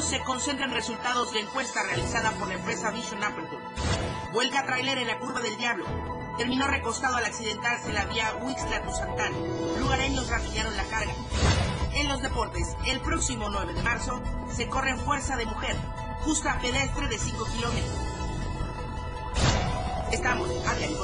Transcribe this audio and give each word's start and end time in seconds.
ello 0.00 0.08
se 0.08 0.20
concentran 0.20 0.70
resultados 0.70 1.32
de 1.32 1.40
encuesta 1.40 1.82
realizada 1.82 2.30
por 2.32 2.48
la 2.48 2.54
empresa 2.54 2.90
Vision 2.90 3.22
Aperture. 3.22 3.62
Vuelca 4.32 4.64
trailer 4.64 4.98
en 4.98 5.06
la 5.06 5.18
curva 5.18 5.40
del 5.40 5.56
diablo. 5.56 5.84
Terminó 6.38 6.66
recostado 6.66 7.16
al 7.16 7.24
accidentarse 7.24 7.92
la 7.92 8.04
vía 8.06 8.34
Huixla-Tuzantán. 8.40 9.32
Lugareños 9.78 10.28
rapiñaron 10.28 10.76
la 10.76 10.84
carga. 10.84 11.12
En 11.94 12.08
los 12.08 12.22
deportes, 12.22 12.76
el 12.86 13.00
próximo 13.00 13.50
9 13.50 13.74
de 13.74 13.82
marzo 13.82 14.22
se 14.50 14.68
corre 14.68 14.90
en 14.90 14.98
fuerza 14.98 15.36
de 15.36 15.46
mujer, 15.46 15.76
justa 16.22 16.58
pedestre 16.60 17.08
de 17.08 17.18
5 17.18 17.44
kilómetros. 17.56 17.98
Estamos 20.12 20.48
a 20.66 20.74
diario 20.74 20.98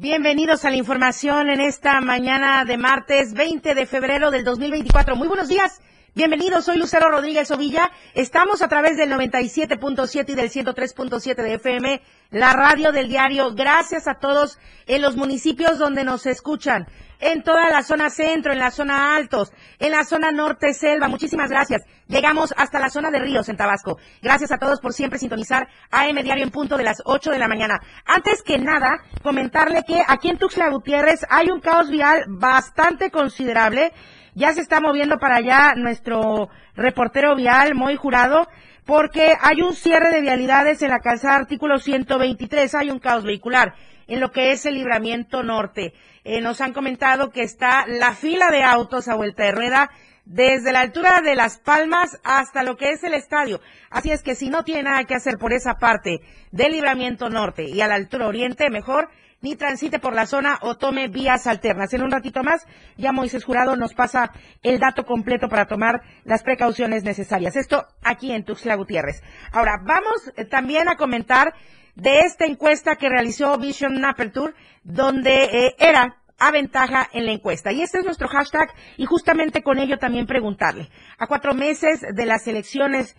Bienvenidos 0.00 0.64
a 0.64 0.70
la 0.70 0.76
información 0.76 1.50
en 1.50 1.60
esta 1.60 2.00
mañana 2.00 2.64
de 2.64 2.78
martes 2.78 3.34
20 3.34 3.74
de 3.74 3.84
febrero 3.84 4.30
del 4.30 4.44
2024. 4.44 5.14
Muy 5.14 5.28
buenos 5.28 5.48
días. 5.48 5.82
Bienvenidos, 6.12 6.64
soy 6.64 6.76
Lucero 6.76 7.08
Rodríguez 7.08 7.52
Ovilla. 7.52 7.92
Estamos 8.14 8.62
a 8.62 8.68
través 8.68 8.96
del 8.96 9.12
97.7 9.12 10.30
y 10.30 10.34
del 10.34 10.50
103.7 10.50 11.36
de 11.36 11.54
FM, 11.54 12.02
la 12.30 12.52
radio 12.52 12.90
del 12.90 13.08
diario. 13.08 13.54
Gracias 13.54 14.08
a 14.08 14.14
todos 14.14 14.58
en 14.88 15.02
los 15.02 15.14
municipios 15.14 15.78
donde 15.78 16.02
nos 16.02 16.26
escuchan 16.26 16.88
en 17.20 17.44
toda 17.44 17.70
la 17.70 17.84
zona 17.84 18.10
centro, 18.10 18.52
en 18.52 18.58
la 18.58 18.72
zona 18.72 19.14
altos, 19.14 19.52
en 19.78 19.92
la 19.92 20.04
zona 20.04 20.32
norte 20.32 20.74
selva. 20.74 21.06
Muchísimas 21.06 21.48
gracias. 21.48 21.82
Llegamos 22.08 22.52
hasta 22.56 22.80
la 22.80 22.90
zona 22.90 23.12
de 23.12 23.20
Ríos 23.20 23.48
en 23.48 23.56
Tabasco. 23.56 23.98
Gracias 24.20 24.50
a 24.50 24.58
todos 24.58 24.80
por 24.80 24.92
siempre 24.92 25.20
sintonizar 25.20 25.68
AM 25.92 26.16
Diario 26.24 26.42
en 26.42 26.50
punto 26.50 26.76
de 26.76 26.82
las 26.82 27.02
8 27.04 27.30
de 27.30 27.38
la 27.38 27.46
mañana. 27.46 27.80
Antes 28.04 28.42
que 28.42 28.58
nada, 28.58 28.98
comentarle 29.22 29.84
que 29.86 30.02
aquí 30.08 30.28
en 30.28 30.38
Tuxtla 30.38 30.70
Gutiérrez 30.70 31.24
hay 31.30 31.50
un 31.50 31.60
caos 31.60 31.88
vial 31.88 32.24
bastante 32.26 33.12
considerable. 33.12 33.92
Ya 34.34 34.52
se 34.52 34.60
está 34.60 34.80
moviendo 34.80 35.18
para 35.18 35.36
allá 35.36 35.74
nuestro 35.76 36.48
reportero 36.74 37.34
vial, 37.34 37.74
muy 37.74 37.96
jurado, 37.96 38.48
porque 38.84 39.34
hay 39.40 39.62
un 39.62 39.74
cierre 39.74 40.10
de 40.10 40.20
vialidades 40.20 40.82
en 40.82 40.90
la 40.90 41.00
calzada 41.00 41.36
artículo 41.36 41.78
123. 41.78 42.74
Hay 42.74 42.90
un 42.90 42.98
caos 42.98 43.24
vehicular 43.24 43.74
en 44.06 44.20
lo 44.20 44.32
que 44.32 44.52
es 44.52 44.66
el 44.66 44.74
libramiento 44.74 45.42
norte. 45.42 45.94
Eh, 46.24 46.40
nos 46.40 46.60
han 46.60 46.72
comentado 46.72 47.30
que 47.30 47.42
está 47.42 47.86
la 47.86 48.12
fila 48.12 48.50
de 48.50 48.62
autos 48.62 49.08
a 49.08 49.14
vuelta 49.14 49.44
de 49.44 49.52
rueda 49.52 49.90
desde 50.24 50.72
la 50.72 50.80
altura 50.80 51.22
de 51.22 51.34
Las 51.34 51.58
Palmas 51.58 52.18
hasta 52.22 52.62
lo 52.62 52.76
que 52.76 52.90
es 52.90 53.02
el 53.02 53.14
estadio. 53.14 53.60
Así 53.90 54.12
es 54.12 54.22
que 54.22 54.34
si 54.34 54.48
no 54.48 54.62
tiene 54.64 54.84
nada 54.84 55.04
que 55.04 55.14
hacer 55.14 55.38
por 55.38 55.52
esa 55.52 55.74
parte 55.74 56.20
del 56.52 56.72
libramiento 56.72 57.30
norte 57.30 57.64
y 57.64 57.80
a 57.80 57.88
la 57.88 57.96
altura 57.96 58.28
oriente, 58.28 58.70
mejor 58.70 59.08
ni 59.40 59.56
transite 59.56 59.98
por 59.98 60.14
la 60.14 60.26
zona 60.26 60.58
o 60.62 60.76
tome 60.76 61.08
vías 61.08 61.46
alternas. 61.46 61.92
En 61.94 62.02
un 62.02 62.10
ratito 62.10 62.42
más, 62.42 62.66
ya 62.96 63.12
Moisés 63.12 63.44
Jurado 63.44 63.76
nos 63.76 63.94
pasa 63.94 64.32
el 64.62 64.78
dato 64.78 65.04
completo 65.04 65.48
para 65.48 65.66
tomar 65.66 66.02
las 66.24 66.42
precauciones 66.42 67.04
necesarias. 67.04 67.56
Esto 67.56 67.86
aquí 68.02 68.32
en 68.32 68.44
Tuxtla 68.44 68.74
Gutiérrez. 68.74 69.22
Ahora, 69.52 69.80
vamos 69.84 70.32
eh, 70.36 70.44
también 70.44 70.88
a 70.88 70.96
comentar 70.96 71.54
de 71.94 72.20
esta 72.20 72.46
encuesta 72.46 72.96
que 72.96 73.08
realizó 73.08 73.56
Vision 73.58 74.04
Aperture, 74.04 74.54
donde 74.82 75.44
eh, 75.44 75.74
era 75.78 76.16
a 76.38 76.50
ventaja 76.50 77.08
en 77.12 77.26
la 77.26 77.32
encuesta. 77.32 77.70
Y 77.70 77.82
este 77.82 77.98
es 77.98 78.04
nuestro 78.04 78.28
hashtag 78.28 78.72
y 78.96 79.04
justamente 79.04 79.62
con 79.62 79.78
ello 79.78 79.98
también 79.98 80.26
preguntarle, 80.26 80.88
a 81.18 81.26
cuatro 81.26 81.54
meses 81.54 82.00
de 82.00 82.26
las 82.26 82.48
elecciones 82.48 83.14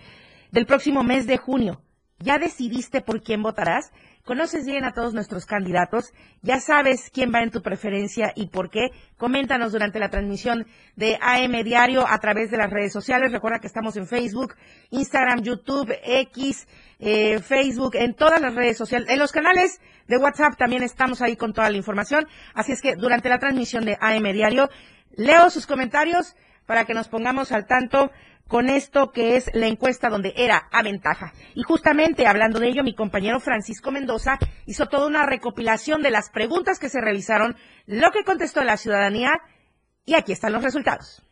del 0.52 0.66
próximo 0.66 1.04
mes 1.04 1.28
de 1.28 1.38
junio, 1.38 1.82
¿ya 2.20 2.40
decidiste 2.40 3.02
por 3.02 3.22
quién 3.22 3.44
votarás? 3.44 3.92
Conoces 4.26 4.66
bien 4.66 4.86
a 4.86 4.94
todos 4.94 5.14
nuestros 5.14 5.46
candidatos, 5.46 6.14
ya 6.44 6.60
sabes 6.60 7.10
quién 7.12 7.32
va 7.34 7.42
en 7.42 7.50
tu 7.50 7.62
preferencia 7.62 8.32
y 8.36 8.48
por 8.48 8.70
qué. 8.70 8.92
Coméntanos 9.18 9.72
durante 9.72 10.00
la 10.00 10.10
transmisión 10.10 10.68
de 10.96 11.18
AM 11.22 11.64
Diario 11.64 12.06
a 12.08 12.20
través 12.20 12.52
de 12.52 12.58
las 12.58 12.70
redes 12.70 12.94
sociales. 12.94 13.32
Recuerda 13.32 13.60
que 13.60 13.68
estamos 13.68 13.98
en 13.98 14.08
Facebook, 14.08 14.56
Instagram, 14.92 15.42
YouTube, 15.42 15.92
X, 16.04 16.68
eh, 17.00 17.40
Facebook, 17.40 17.96
en 17.96 18.14
todas 18.14 18.40
las 18.42 18.54
redes 18.54 18.78
sociales. 18.78 19.10
En 19.10 19.18
los 19.18 19.32
canales 19.32 19.82
de 20.08 20.18
WhatsApp 20.18 20.56
también 20.56 20.84
estamos 20.84 21.22
ahí 21.22 21.36
con 21.36 21.54
toda 21.54 21.70
la 21.72 21.78
información. 21.78 22.28
Así 22.54 22.74
es 22.74 22.82
que 22.82 22.96
durante 22.96 23.28
la 23.28 23.40
transmisión 23.40 23.86
de 23.86 23.98
AM 24.00 24.32
Diario 24.34 24.70
leo 25.16 25.50
sus 25.50 25.66
comentarios 25.66 26.36
para 26.68 26.86
que 26.86 26.94
nos 26.94 27.08
pongamos 27.08 27.52
al 27.52 27.66
tanto 27.66 28.12
con 28.52 28.70
esto 28.70 29.14
que 29.14 29.38
es 29.38 29.50
la 29.54 29.68
encuesta 29.68 30.10
donde 30.10 30.34
era 30.36 30.68
a 30.74 30.84
ventaja. 30.84 31.32
Y 31.56 31.64
justamente 31.64 32.28
hablando 32.28 32.60
de 32.60 32.68
ello, 32.68 32.84
mi 32.84 32.94
compañero 32.94 33.40
Francisco 33.40 33.92
Mendoza 33.92 34.38
hizo 34.66 34.88
toda 34.88 35.08
una 35.08 35.26
recopilación 35.26 36.02
de 36.02 36.12
las 36.12 36.30
preguntas 36.30 36.78
que 36.78 36.90
se 36.90 37.00
realizaron, 37.00 37.56
lo 37.86 38.12
que 38.12 38.26
contestó 38.26 38.62
la 38.66 38.76
ciudadanía 38.76 39.40
y 40.04 40.16
aquí 40.16 40.34
están 40.34 40.52
los 40.52 40.64
resultados. 40.64 41.24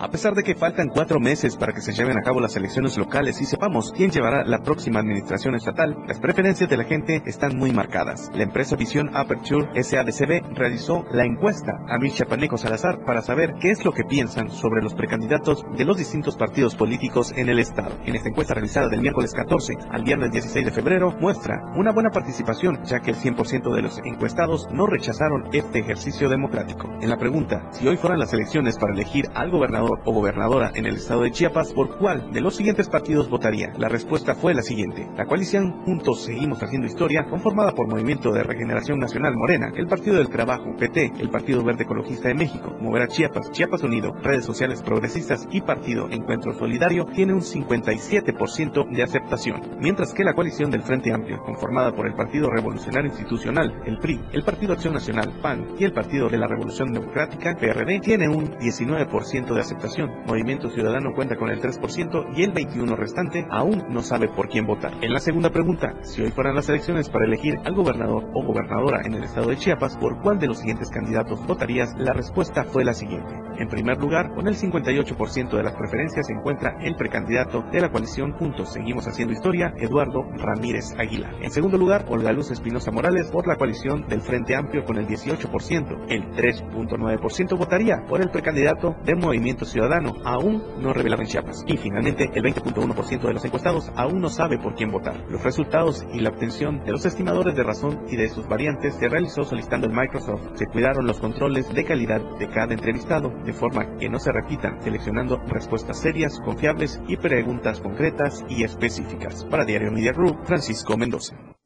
A 0.00 0.10
pesar 0.10 0.36
de 0.36 0.44
que 0.44 0.54
faltan 0.54 0.90
cuatro 0.90 1.18
meses 1.18 1.56
para 1.56 1.72
que 1.72 1.80
se 1.80 1.92
lleven 1.92 2.16
a 2.16 2.22
cabo 2.22 2.38
las 2.38 2.54
elecciones 2.54 2.96
locales 2.96 3.40
y 3.40 3.44
sepamos 3.44 3.92
quién 3.96 4.12
llevará 4.12 4.44
la 4.44 4.62
próxima 4.62 5.00
administración 5.00 5.56
estatal, 5.56 5.96
las 6.06 6.20
preferencias 6.20 6.70
de 6.70 6.76
la 6.76 6.84
gente 6.84 7.20
están 7.26 7.56
muy 7.56 7.72
marcadas. 7.72 8.30
La 8.32 8.44
empresa 8.44 8.76
Visión 8.76 9.10
Aperture 9.16 9.82
SADCB 9.82 10.54
realizó 10.54 11.04
la 11.10 11.24
encuesta 11.24 11.80
a 11.88 11.98
Micha 11.98 12.26
Paneco 12.26 12.56
Salazar 12.56 13.04
para 13.04 13.22
saber 13.22 13.54
qué 13.60 13.72
es 13.72 13.84
lo 13.84 13.90
que 13.90 14.04
piensan 14.04 14.50
sobre 14.50 14.82
los 14.82 14.94
precandidatos 14.94 15.66
de 15.76 15.84
los 15.84 15.96
distintos 15.96 16.36
partidos 16.36 16.76
políticos 16.76 17.32
en 17.36 17.48
el 17.48 17.58
estado. 17.58 17.96
En 18.06 18.14
esta 18.14 18.28
encuesta 18.28 18.54
realizada 18.54 18.88
del 18.88 19.00
miércoles 19.00 19.34
14 19.34 19.78
al 19.90 20.04
viernes 20.04 20.30
16 20.30 20.64
de 20.64 20.70
febrero 20.70 21.10
muestra 21.20 21.72
una 21.74 21.90
buena 21.90 22.10
participación, 22.10 22.84
ya 22.84 23.00
que 23.00 23.10
el 23.10 23.16
100% 23.16 23.74
de 23.74 23.82
los 23.82 23.98
encuestados 24.04 24.68
no 24.70 24.86
rechazaron 24.86 25.48
este 25.52 25.80
ejercicio 25.80 26.28
democrático. 26.28 26.88
En 27.00 27.10
la 27.10 27.16
pregunta, 27.16 27.68
si 27.72 27.88
hoy 27.88 27.96
fueran 27.96 28.20
las 28.20 28.32
elecciones 28.32 28.78
para 28.78 28.94
elegir 28.94 29.28
al 29.34 29.50
gobernador 29.50 29.87
o 30.04 30.12
gobernadora 30.12 30.72
en 30.74 30.86
el 30.86 30.96
estado 30.96 31.22
de 31.22 31.30
Chiapas, 31.30 31.72
¿por 31.72 31.96
cuál 31.98 32.30
de 32.32 32.40
los 32.40 32.56
siguientes 32.56 32.88
partidos 32.88 33.28
votaría? 33.30 33.72
La 33.78 33.88
respuesta 33.88 34.34
fue 34.34 34.54
la 34.54 34.62
siguiente. 34.62 35.08
La 35.16 35.24
coalición 35.24 35.82
Juntos 35.84 36.22
Seguimos 36.22 36.62
Haciendo 36.62 36.86
Historia, 36.86 37.24
conformada 37.24 37.72
por 37.72 37.88
Movimiento 37.88 38.30
de 38.32 38.42
Regeneración 38.42 38.98
Nacional 38.98 39.34
Morena, 39.36 39.72
el 39.74 39.86
Partido 39.86 40.16
del 40.16 40.28
Trabajo, 40.28 40.76
PT, 40.78 41.12
el 41.18 41.30
Partido 41.30 41.64
Verde 41.64 41.84
Ecologista 41.84 42.28
de 42.28 42.34
México, 42.34 42.76
Moverá 42.80 43.08
Chiapas, 43.08 43.50
Chiapas 43.50 43.82
Unido, 43.82 44.12
Redes 44.22 44.44
Sociales 44.44 44.82
Progresistas 44.82 45.48
y 45.50 45.62
Partido 45.62 46.08
Encuentro 46.10 46.52
Solidario, 46.52 47.06
tiene 47.06 47.32
un 47.32 47.40
57% 47.40 48.90
de 48.90 49.02
aceptación, 49.02 49.62
mientras 49.80 50.12
que 50.12 50.24
la 50.24 50.34
coalición 50.34 50.70
del 50.70 50.82
Frente 50.82 51.12
Amplio, 51.12 51.42
conformada 51.42 51.92
por 51.92 52.06
el 52.06 52.14
Partido 52.14 52.50
Revolucionario 52.50 53.10
Institucional, 53.10 53.82
el 53.86 53.98
PRI, 53.98 54.20
el 54.32 54.44
Partido 54.44 54.74
Acción 54.74 54.94
Nacional, 54.94 55.32
PAN 55.40 55.66
y 55.78 55.84
el 55.84 55.92
Partido 55.92 56.28
de 56.28 56.38
la 56.38 56.46
Revolución 56.46 56.92
Democrática, 56.92 57.56
PRD, 57.56 58.00
tiene 58.00 58.28
un 58.28 58.50
19% 58.58 59.54
de 59.54 59.60
aceptación 59.60 59.77
Movimiento 60.26 60.70
Ciudadano 60.70 61.12
cuenta 61.14 61.36
con 61.36 61.50
el 61.50 61.60
3% 61.60 62.36
y 62.36 62.42
el 62.42 62.52
21% 62.52 62.96
restante 62.96 63.46
aún 63.50 63.84
no 63.88 64.02
sabe 64.02 64.28
por 64.28 64.48
quién 64.48 64.66
votar. 64.66 64.92
En 65.02 65.12
la 65.12 65.20
segunda 65.20 65.50
pregunta, 65.50 65.94
si 66.02 66.22
hoy 66.22 66.30
fueran 66.30 66.56
las 66.56 66.68
elecciones 66.68 67.08
para 67.08 67.26
elegir 67.26 67.58
al 67.64 67.74
gobernador 67.74 68.28
o 68.34 68.44
gobernadora 68.44 69.02
en 69.04 69.14
el 69.14 69.24
estado 69.24 69.50
de 69.50 69.56
Chiapas, 69.56 69.96
¿por 69.96 70.20
cuál 70.20 70.38
de 70.38 70.48
los 70.48 70.58
siguientes 70.58 70.90
candidatos 70.90 71.46
votarías? 71.46 71.94
La 71.96 72.12
respuesta 72.12 72.64
fue 72.64 72.84
la 72.84 72.92
siguiente. 72.92 73.34
En 73.58 73.68
primer 73.68 73.98
lugar, 73.98 74.34
con 74.34 74.46
el 74.46 74.56
58% 74.56 75.56
de 75.56 75.62
las 75.62 75.74
preferencias 75.74 76.26
se 76.26 76.32
encuentra 76.32 76.76
el 76.80 76.94
precandidato 76.96 77.64
de 77.72 77.80
la 77.80 77.90
coalición 77.90 78.32
Juntos 78.32 78.72
Seguimos 78.72 79.06
Haciendo 79.06 79.32
Historia, 79.32 79.74
Eduardo 79.78 80.24
Ramírez 80.36 80.94
Aguilar. 80.98 81.34
En 81.40 81.50
segundo 81.50 81.76
lugar, 81.76 82.04
Olga 82.08 82.32
Luz 82.32 82.50
Espinosa 82.50 82.90
Morales 82.90 83.28
por 83.28 83.46
la 83.46 83.56
coalición 83.56 84.06
del 84.08 84.20
Frente 84.20 84.54
Amplio 84.54 84.84
con 84.84 84.96
el 84.96 85.06
18%. 85.06 86.06
El 86.08 86.30
3.9% 86.32 87.58
votaría 87.58 88.04
por 88.06 88.20
el 88.20 88.30
precandidato 88.30 88.96
de 89.04 89.14
Movimiento 89.14 89.64
Ciudadano 89.68 90.14
aún 90.24 90.62
no 90.80 90.92
revelado 90.92 91.22
en 91.22 91.28
Chiapas. 91.28 91.64
Y 91.66 91.76
finalmente, 91.76 92.30
el 92.34 92.42
20.1% 92.42 93.20
de 93.20 93.32
los 93.32 93.44
encuestados 93.44 93.90
aún 93.94 94.20
no 94.20 94.28
sabe 94.28 94.58
por 94.58 94.74
quién 94.74 94.90
votar. 94.90 95.24
Los 95.28 95.42
resultados 95.42 96.04
y 96.12 96.20
la 96.20 96.30
obtención 96.30 96.84
de 96.84 96.92
los 96.92 97.04
estimadores 97.04 97.54
de 97.54 97.62
razón 97.62 98.04
y 98.08 98.16
de 98.16 98.28
sus 98.28 98.46
variantes 98.48 98.94
se 98.94 99.08
realizó 99.08 99.44
solicitando 99.44 99.86
el 99.86 99.92
Microsoft. 99.92 100.50
Se 100.54 100.66
cuidaron 100.66 101.06
los 101.06 101.20
controles 101.20 101.72
de 101.72 101.84
calidad 101.84 102.20
de 102.38 102.48
cada 102.48 102.74
entrevistado, 102.74 103.30
de 103.44 103.52
forma 103.52 103.96
que 103.98 104.08
no 104.08 104.18
se 104.18 104.32
repitan, 104.32 104.82
seleccionando 104.82 105.38
respuestas 105.46 106.00
serias, 106.00 106.40
confiables 106.40 107.00
y 107.06 107.16
preguntas 107.16 107.80
concretas 107.80 108.44
y 108.48 108.64
específicas. 108.64 109.44
Para 109.44 109.64
Diario 109.64 109.92
Media 109.92 110.12
Group, 110.12 110.44
Francisco 110.44 110.96
Mendoza. 110.96 111.57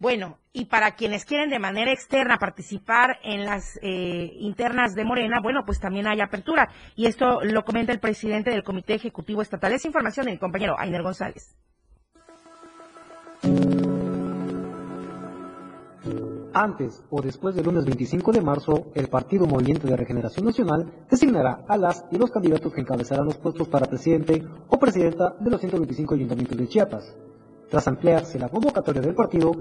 Bueno, 0.00 0.38
y 0.52 0.66
para 0.66 0.92
quienes 0.94 1.24
quieren 1.24 1.50
de 1.50 1.58
manera 1.58 1.92
externa 1.92 2.38
participar 2.38 3.18
en 3.24 3.44
las 3.44 3.78
eh, 3.82 4.30
internas 4.38 4.94
de 4.94 5.04
Morena, 5.04 5.40
bueno, 5.42 5.64
pues 5.66 5.80
también 5.80 6.06
hay 6.06 6.20
apertura. 6.20 6.68
Y 6.94 7.06
esto 7.06 7.40
lo 7.42 7.64
comenta 7.64 7.92
el 7.92 7.98
presidente 7.98 8.50
del 8.50 8.62
Comité 8.62 8.94
Ejecutivo 8.94 9.42
Estatal. 9.42 9.72
Es 9.72 9.84
información 9.84 10.26
del 10.26 10.38
compañero 10.38 10.78
Ainer 10.78 11.02
González. 11.02 11.56
Antes 16.54 17.04
o 17.10 17.20
después 17.20 17.54
del 17.56 17.66
lunes 17.66 17.84
25 17.84 18.32
de 18.32 18.40
marzo, 18.40 18.92
el 18.94 19.08
Partido 19.08 19.46
Movimiento 19.46 19.86
de 19.86 19.96
Regeneración 19.96 20.46
Nacional 20.46 21.06
designará 21.10 21.64
a 21.68 21.76
las 21.76 22.04
y 22.10 22.18
los 22.18 22.30
candidatos 22.30 22.72
que 22.72 22.80
encabezarán 22.80 23.26
los 23.26 23.36
puestos 23.36 23.68
para 23.68 23.86
presidente 23.86 24.44
o 24.68 24.78
presidenta 24.78 25.34
de 25.40 25.50
los 25.50 25.60
125 25.60 26.14
ayuntamientos 26.14 26.56
de 26.56 26.68
Chiapas. 26.68 27.16
Tras 27.68 27.86
ampliarse 27.86 28.38
la 28.38 28.48
convocatoria 28.48 29.02
del 29.02 29.14
partido, 29.14 29.52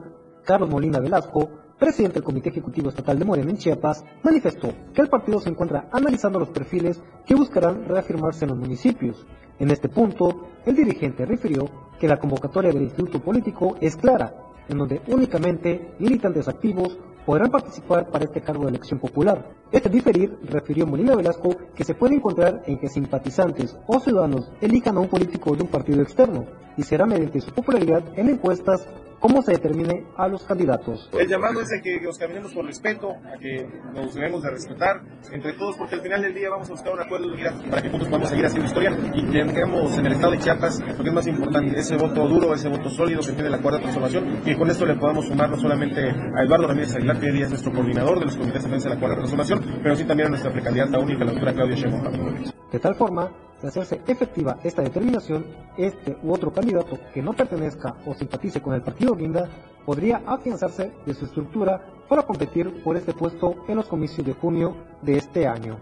Carlos 0.47 0.69
Molina 0.69 1.01
Velasco, 1.01 1.49
presidente 1.77 2.15
del 2.15 2.23
Comité 2.23 2.47
Ejecutivo 2.47 2.87
Estatal 2.87 3.19
de 3.19 3.25
Morena 3.25 3.51
en 3.51 3.57
Chiapas, 3.57 4.05
manifestó 4.23 4.69
que 4.93 5.01
el 5.01 5.09
partido 5.09 5.41
se 5.41 5.49
encuentra 5.49 5.89
analizando 5.91 6.39
los 6.39 6.51
perfiles 6.51 7.03
que 7.25 7.35
buscarán 7.35 7.83
reafirmarse 7.83 8.45
en 8.45 8.51
los 8.51 8.57
municipios. 8.57 9.27
En 9.59 9.71
este 9.71 9.89
punto, 9.89 10.47
el 10.65 10.73
dirigente 10.73 11.25
refirió 11.25 11.69
que 11.99 12.07
la 12.07 12.17
convocatoria 12.17 12.71
del 12.71 12.83
Instituto 12.83 13.19
Político 13.19 13.75
es 13.81 13.97
clara, 13.97 14.35
en 14.69 14.77
donde 14.77 15.01
únicamente 15.09 15.95
militantes 15.99 16.47
activos 16.47 16.97
podrán 17.25 17.51
participar 17.51 18.09
para 18.09 18.23
este 18.23 18.39
cargo 18.39 18.63
de 18.63 18.69
elección 18.69 19.01
popular. 19.01 19.49
Este 19.69 19.89
diferir, 19.89 20.39
refirió 20.43 20.87
Molina 20.87 21.13
Velasco, 21.13 21.57
que 21.75 21.83
se 21.83 21.93
puede 21.93 22.15
encontrar 22.15 22.63
en 22.67 22.79
que 22.79 22.87
simpatizantes 22.87 23.77
o 23.85 23.99
ciudadanos 23.99 24.49
elijan 24.61 24.95
a 24.95 25.01
un 25.01 25.09
político 25.09 25.57
de 25.57 25.63
un 25.63 25.69
partido 25.69 26.01
externo, 26.01 26.45
y 26.77 26.83
será 26.83 27.05
mediante 27.05 27.41
su 27.41 27.51
popularidad 27.51 28.01
en 28.15 28.29
encuestas 28.29 28.87
cómo 29.19 29.41
se 29.41 29.53
determine 29.53 30.05
a 30.15 30.27
los 30.27 30.43
candidatos. 30.43 31.09
El 31.17 31.27
llamado 31.27 31.61
es 31.61 31.71
a 31.73 31.81
que 31.81 31.99
nos 32.01 32.17
caminemos 32.17 32.53
por 32.53 32.65
respeto, 32.65 33.11
a 33.11 33.37
que 33.39 33.67
nos 33.93 34.13
debemos 34.13 34.43
de 34.43 34.49
respetar 34.51 35.01
entre 35.31 35.53
todos, 35.53 35.75
porque 35.77 35.95
al 35.95 36.01
final 36.01 36.21
del 36.21 36.33
día 36.33 36.49
vamos 36.49 36.69
a 36.69 36.71
buscar 36.71 36.93
un 36.93 37.01
acuerdo 37.01 37.27
de 37.27 37.33
unidad 37.33 37.69
para 37.69 37.81
que 37.81 37.89
juntos 37.89 38.07
podamos 38.07 38.29
seguir 38.29 38.45
haciendo 38.45 38.67
historia 38.67 38.97
y 39.13 39.25
que 39.25 39.45
tengamos 39.45 39.97
en 39.97 40.05
el 40.05 40.13
estado 40.13 40.31
de 40.31 40.39
Chiapas 40.39 40.79
lo 40.79 41.03
que 41.03 41.09
es 41.09 41.13
más 41.13 41.27
importante, 41.27 41.79
ese 41.79 41.97
voto 41.97 42.27
duro, 42.27 42.53
ese 42.53 42.69
voto 42.69 42.89
sólido 42.89 43.21
que 43.21 43.31
tiene 43.33 43.49
la 43.49 43.61
cuarta 43.61 43.79
transformación 43.79 44.41
y 44.45 44.55
con 44.55 44.69
esto 44.69 44.85
le 44.85 44.95
podamos 44.95 45.25
sumar 45.25 45.49
no 45.49 45.57
solamente 45.57 46.01
a 46.01 46.43
Eduardo 46.43 46.67
Ramírez 46.67 46.95
Aguilar, 46.95 47.19
que 47.19 47.27
es 47.27 47.49
nuestro 47.49 47.71
coordinador 47.73 48.19
de 48.19 48.25
los 48.25 48.35
comités 48.35 48.63
de 48.63 48.69
defensa 48.69 48.89
de 48.89 48.95
la 48.95 48.99
cuarta 48.99 49.17
transformación, 49.17 49.79
pero 49.83 49.95
sí 49.95 50.05
también 50.05 50.27
a 50.27 50.29
nuestra 50.31 50.51
precandidata 50.51 50.99
única, 50.99 51.25
la 51.25 51.31
doctora 51.31 51.53
Claudia 51.53 51.75
Sheinbaum. 51.75 52.43
De 52.71 52.79
tal 52.79 52.95
forma, 52.95 53.31
de 53.61 53.67
hacerse 53.67 54.01
efectiva 54.07 54.57
esta 54.63 54.81
determinación, 54.81 55.45
este 55.77 56.17
u 56.23 56.33
otro 56.33 56.51
candidato 56.51 56.97
que 57.13 57.21
no 57.21 57.33
pertenezca 57.33 57.95
o 58.05 58.13
simpatice 58.13 58.61
con 58.61 58.73
el 58.73 58.81
partido 58.81 59.15
Guinda 59.15 59.49
podría 59.85 60.21
afianzarse 60.25 60.91
de 61.05 61.13
su 61.13 61.25
estructura 61.25 61.81
para 62.07 62.23
competir 62.23 62.83
por 62.83 62.97
este 62.97 63.13
puesto 63.13 63.65
en 63.67 63.77
los 63.77 63.87
comicios 63.87 64.25
de 64.25 64.33
junio 64.33 64.75
de 65.01 65.17
este 65.17 65.47
año. 65.47 65.77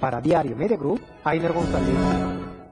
Para 0.00 0.20
Diario 0.20 0.56
Media 0.56 0.76
Group, 0.76 1.00
Ainer 1.24 1.52
González. 1.52 2.65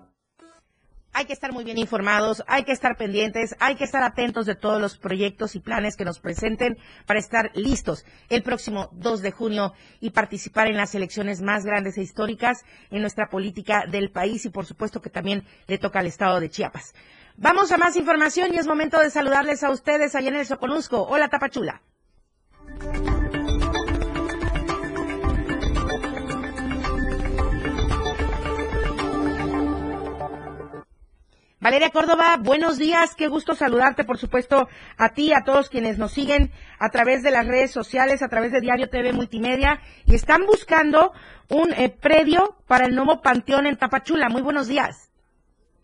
Hay 1.16 1.26
que 1.26 1.32
estar 1.32 1.52
muy 1.52 1.62
bien 1.62 1.78
informados, 1.78 2.42
hay 2.48 2.64
que 2.64 2.72
estar 2.72 2.96
pendientes, 2.96 3.54
hay 3.60 3.76
que 3.76 3.84
estar 3.84 4.02
atentos 4.02 4.46
de 4.46 4.56
todos 4.56 4.80
los 4.80 4.98
proyectos 4.98 5.54
y 5.54 5.60
planes 5.60 5.96
que 5.96 6.04
nos 6.04 6.18
presenten 6.18 6.76
para 7.06 7.20
estar 7.20 7.52
listos 7.54 8.04
el 8.28 8.42
próximo 8.42 8.88
2 8.94 9.22
de 9.22 9.30
junio 9.30 9.74
y 10.00 10.10
participar 10.10 10.66
en 10.66 10.76
las 10.76 10.92
elecciones 10.96 11.40
más 11.40 11.64
grandes 11.64 11.96
e 11.98 12.02
históricas 12.02 12.64
en 12.90 13.00
nuestra 13.00 13.28
política 13.28 13.84
del 13.86 14.10
país 14.10 14.44
y 14.44 14.50
por 14.50 14.66
supuesto 14.66 15.00
que 15.00 15.08
también 15.08 15.44
le 15.68 15.78
toca 15.78 16.00
al 16.00 16.08
estado 16.08 16.40
de 16.40 16.50
Chiapas. 16.50 16.94
Vamos 17.36 17.70
a 17.70 17.78
más 17.78 17.94
información 17.94 18.52
y 18.52 18.58
es 18.58 18.66
momento 18.66 18.98
de 18.98 19.10
saludarles 19.10 19.62
a 19.62 19.70
ustedes 19.70 20.16
allá 20.16 20.30
en 20.30 20.36
el 20.36 20.46
Soconusco. 20.46 21.02
Hola 21.02 21.28
Tapachula. 21.28 21.80
Valeria 31.64 31.88
Córdoba, 31.88 32.36
buenos 32.38 32.76
días, 32.76 33.14
qué 33.14 33.26
gusto 33.26 33.54
saludarte, 33.54 34.04
por 34.04 34.18
supuesto, 34.18 34.68
a 34.98 35.14
ti, 35.14 35.32
a 35.32 35.44
todos 35.44 35.70
quienes 35.70 35.96
nos 35.96 36.12
siguen 36.12 36.52
a 36.78 36.90
través 36.90 37.22
de 37.22 37.30
las 37.30 37.46
redes 37.46 37.70
sociales, 37.70 38.22
a 38.22 38.28
través 38.28 38.52
de 38.52 38.60
Diario 38.60 38.90
TV 38.90 39.14
Multimedia, 39.14 39.80
y 40.04 40.14
están 40.14 40.44
buscando 40.44 41.14
un 41.48 41.72
eh, 41.72 41.88
predio 41.88 42.54
para 42.66 42.84
el 42.84 42.94
nuevo 42.94 43.22
Panteón 43.22 43.66
en 43.66 43.78
Tapachula. 43.78 44.28
Muy 44.28 44.42
buenos 44.42 44.68
días. 44.68 45.08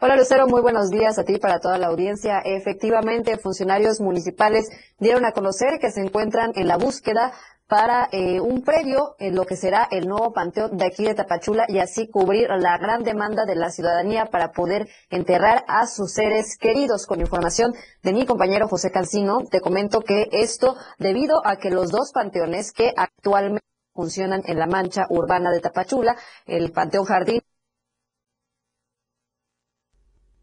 Hola 0.00 0.16
Lucero, 0.16 0.46
muy 0.48 0.60
buenos 0.60 0.90
días 0.90 1.18
a 1.18 1.24
ti 1.24 1.38
para 1.38 1.60
toda 1.60 1.78
la 1.78 1.86
audiencia. 1.86 2.40
Efectivamente, 2.44 3.38
funcionarios 3.38 4.02
municipales 4.02 4.68
dieron 4.98 5.24
a 5.24 5.32
conocer 5.32 5.78
que 5.80 5.90
se 5.90 6.02
encuentran 6.02 6.52
en 6.56 6.68
la 6.68 6.76
búsqueda 6.76 7.32
para 7.70 8.08
eh, 8.10 8.40
un 8.40 8.62
predio 8.62 9.14
en 9.20 9.36
lo 9.36 9.46
que 9.46 9.54
será 9.54 9.86
el 9.92 10.08
nuevo 10.08 10.32
panteón 10.32 10.76
de 10.76 10.86
aquí 10.86 11.04
de 11.04 11.14
Tapachula 11.14 11.66
y 11.68 11.78
así 11.78 12.08
cubrir 12.08 12.48
la 12.58 12.76
gran 12.78 13.04
demanda 13.04 13.44
de 13.44 13.54
la 13.54 13.70
ciudadanía 13.70 14.26
para 14.26 14.50
poder 14.50 14.88
enterrar 15.08 15.64
a 15.68 15.86
sus 15.86 16.12
seres 16.12 16.56
queridos. 16.58 17.06
Con 17.06 17.20
información 17.20 17.72
de 18.02 18.12
mi 18.12 18.26
compañero 18.26 18.66
José 18.66 18.90
Cancino, 18.90 19.44
te 19.48 19.60
comento 19.60 20.00
que 20.00 20.28
esto 20.32 20.74
debido 20.98 21.46
a 21.46 21.58
que 21.58 21.70
los 21.70 21.90
dos 21.90 22.10
panteones 22.12 22.72
que 22.72 22.92
actualmente 22.96 23.64
funcionan 23.94 24.42
en 24.46 24.58
la 24.58 24.66
mancha 24.66 25.06
urbana 25.08 25.52
de 25.52 25.60
Tapachula, 25.60 26.16
el 26.46 26.72
Panteón 26.72 27.04
Jardín 27.04 27.40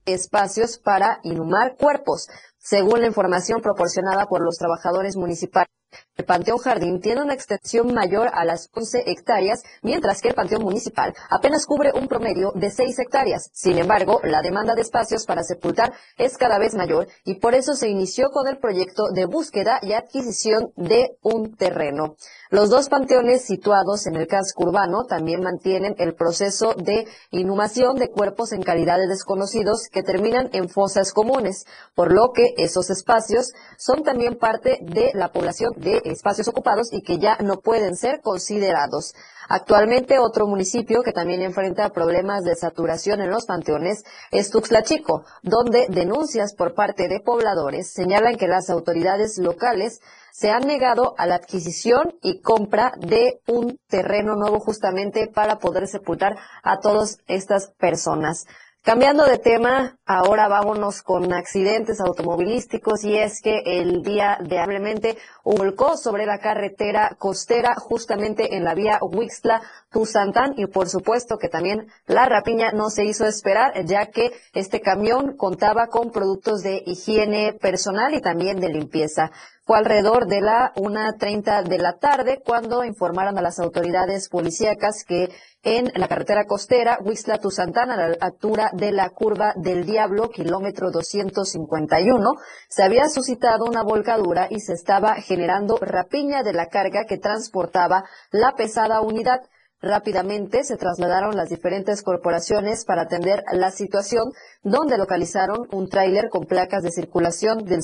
espacios 0.06 0.80
para 0.80 1.20
inhumar 1.24 1.76
cuerpos. 1.76 2.30
Según 2.58 3.02
la 3.02 3.08
información 3.08 3.60
proporcionada 3.60 4.28
por 4.28 4.42
los 4.42 4.56
trabajadores 4.56 5.18
municipales, 5.18 5.68
el 6.18 6.26
Panteón 6.26 6.58
Jardín 6.58 7.00
tiene 7.00 7.22
una 7.22 7.36
extensión 7.36 7.94
mayor 7.94 8.30
a 8.34 8.44
las 8.44 8.70
11 8.74 9.04
hectáreas, 9.06 9.62
mientras 9.84 10.20
que 10.20 10.30
el 10.30 10.34
Panteón 10.34 10.64
Municipal 10.64 11.14
apenas 11.30 11.68
cubre 11.68 11.92
un 11.94 12.08
promedio 12.08 12.52
de 12.56 12.72
6 12.72 12.98
hectáreas. 12.98 13.52
Sin 13.54 13.78
embargo, 13.78 14.20
la 14.24 14.42
demanda 14.42 14.74
de 14.74 14.82
espacios 14.82 15.26
para 15.26 15.44
sepultar 15.44 15.94
es 16.18 16.38
cada 16.38 16.58
vez 16.58 16.74
mayor 16.74 17.08
y 17.24 17.36
por 17.36 17.54
eso 17.54 17.76
se 17.76 17.90
inició 17.90 18.30
con 18.32 18.48
el 18.48 18.58
proyecto 18.58 19.10
de 19.14 19.26
búsqueda 19.26 19.80
y 19.84 19.94
adquisición 19.94 20.72
de 20.76 21.18
un 21.22 21.56
terreno. 21.56 22.16
Los 22.50 22.70
dos 22.70 22.90
panteones 22.90 23.44
situados 23.44 24.08
en 24.08 24.16
el 24.16 24.26
casco 24.26 24.64
urbano 24.64 25.06
también 25.06 25.42
mantienen 25.42 25.96
el 26.00 26.16
proceso 26.16 26.74
de 26.74 27.06
inhumación 27.30 27.96
de 27.98 28.10
cuerpos 28.10 28.54
en 28.54 28.64
calidad 28.64 28.98
de 28.98 29.08
desconocidos 29.08 29.88
que 29.92 30.02
terminan 30.02 30.50
en 30.54 30.70
fosas 30.70 31.14
comunes, 31.14 31.66
por 31.94 32.12
lo 32.12 32.32
que 32.34 32.54
esos 32.58 32.90
espacios 32.90 33.52
son 33.78 34.04
también 34.04 34.36
parte 34.36 34.80
de 34.82 35.12
la 35.14 35.32
población 35.32 35.74
de 35.78 36.02
espacios 36.12 36.48
ocupados 36.48 36.92
y 36.92 37.02
que 37.02 37.18
ya 37.18 37.38
no 37.38 37.60
pueden 37.60 37.96
ser 37.96 38.22
considerados. 38.22 39.14
Actualmente 39.50 40.20
otro 40.20 40.46
municipio 40.46 41.04
que 41.04 41.14
también 41.14 41.42
enfrenta 41.42 41.90
problemas 41.90 42.44
de 42.44 42.56
saturación 42.56 43.22
en 43.22 43.30
los 43.30 43.46
panteones 43.46 44.04
es 44.32 44.50
Tuxtla 44.50 44.84
Chico, 44.84 45.24
donde 45.42 45.88
denuncias 45.90 46.54
por 46.54 46.74
parte 46.74 47.08
de 47.08 47.22
pobladores 47.22 47.92
señalan 47.92 48.36
que 48.36 48.48
las 48.48 48.70
autoridades 48.70 49.38
locales 49.38 50.02
se 50.32 50.52
han 50.52 50.68
negado 50.68 51.16
a 51.18 51.26
la 51.26 51.36
adquisición 51.36 52.14
y 52.22 52.42
compra 52.42 52.94
de 53.00 53.42
un 53.48 53.80
terreno 53.88 54.36
nuevo 54.36 54.60
justamente 54.60 55.28
para 55.28 55.58
poder 55.58 55.88
sepultar 55.88 56.38
a 56.62 56.80
todas 56.80 57.18
estas 57.28 57.72
personas. 57.72 58.46
Cambiando 58.84 59.26
de 59.26 59.38
tema, 59.38 59.97
ahora 60.08 60.48
vámonos 60.48 61.02
con 61.02 61.34
accidentes 61.34 62.00
automovilísticos 62.00 63.04
y 63.04 63.18
es 63.18 63.42
que 63.42 63.62
el 63.66 64.02
día 64.02 64.38
de 64.42 64.58
amablemente 64.58 65.18
volcó 65.44 65.98
sobre 65.98 66.26
la 66.26 66.40
carretera 66.40 67.16
costera 67.20 67.76
justamente 67.76 68.56
en 68.56 68.64
la 68.64 68.74
vía 68.74 69.00
Huixtla 69.02 69.62
Tuzantán 69.92 70.54
y 70.58 70.66
por 70.68 70.88
supuesto 70.90 71.38
que 71.38 71.50
también 71.50 71.88
la 72.06 72.26
rapiña 72.26 72.72
no 72.72 72.90
se 72.90 73.06
hizo 73.06 73.26
esperar 73.26 73.74
ya 73.86 74.08
que 74.08 74.32
este 74.54 74.80
camión 74.82 75.36
contaba 75.36 75.88
con 75.88 76.12
productos 76.12 76.64
de 76.64 76.82
higiene 76.86 77.54
personal 77.54 78.14
y 78.14 78.22
también 78.22 78.60
de 78.60 78.70
limpieza. 78.70 79.32
Fue 79.68 79.78
alrededor 79.78 80.28
de 80.28 80.40
la 80.40 80.72
1.30 80.76 81.64
de 81.64 81.78
la 81.78 81.98
tarde 81.98 82.42
cuando 82.42 82.86
informaron 82.86 83.38
a 83.38 83.42
las 83.42 83.60
autoridades 83.60 84.30
policíacas 84.30 85.04
que 85.06 85.28
en 85.62 85.92
la 85.96 86.08
carretera 86.08 86.46
costera 86.46 86.98
Huixla-Tuzantán, 87.02 87.92
a 87.92 87.98
la 87.98 88.16
altura 88.22 88.72
de 88.72 88.94
la 88.94 89.10
curva 89.10 89.52
del 89.58 89.86
Diablo, 89.98 90.30
kilómetro 90.30 90.92
251, 90.92 92.34
se 92.70 92.84
había 92.84 93.10
suscitado 93.10 93.66
una 93.66 93.82
volcadura 93.82 94.46
y 94.48 94.60
se 94.60 94.74
estaba 94.74 95.16
generando 95.16 95.80
rapiña 95.82 96.44
de 96.44 96.54
la 96.54 96.68
carga 96.68 97.06
que 97.10 97.18
transportaba 97.18 98.04
la 98.30 98.54
pesada 98.56 99.02
unidad. 99.02 99.42
Rápidamente 99.82 100.64
se 100.64 100.78
trasladaron 100.78 101.36
las 101.36 101.50
diferentes 101.50 102.04
corporaciones 102.04 102.86
para 102.86 103.02
atender 103.02 103.44
la 103.54 103.72
situación, 103.72 104.34
donde 104.62 105.00
localizaron 105.00 105.68
un 105.72 105.90
tráiler 105.90 106.30
con 106.30 106.46
placas 106.46 106.84
de 106.84 106.92
circulación 106.92 107.66
del 107.66 107.82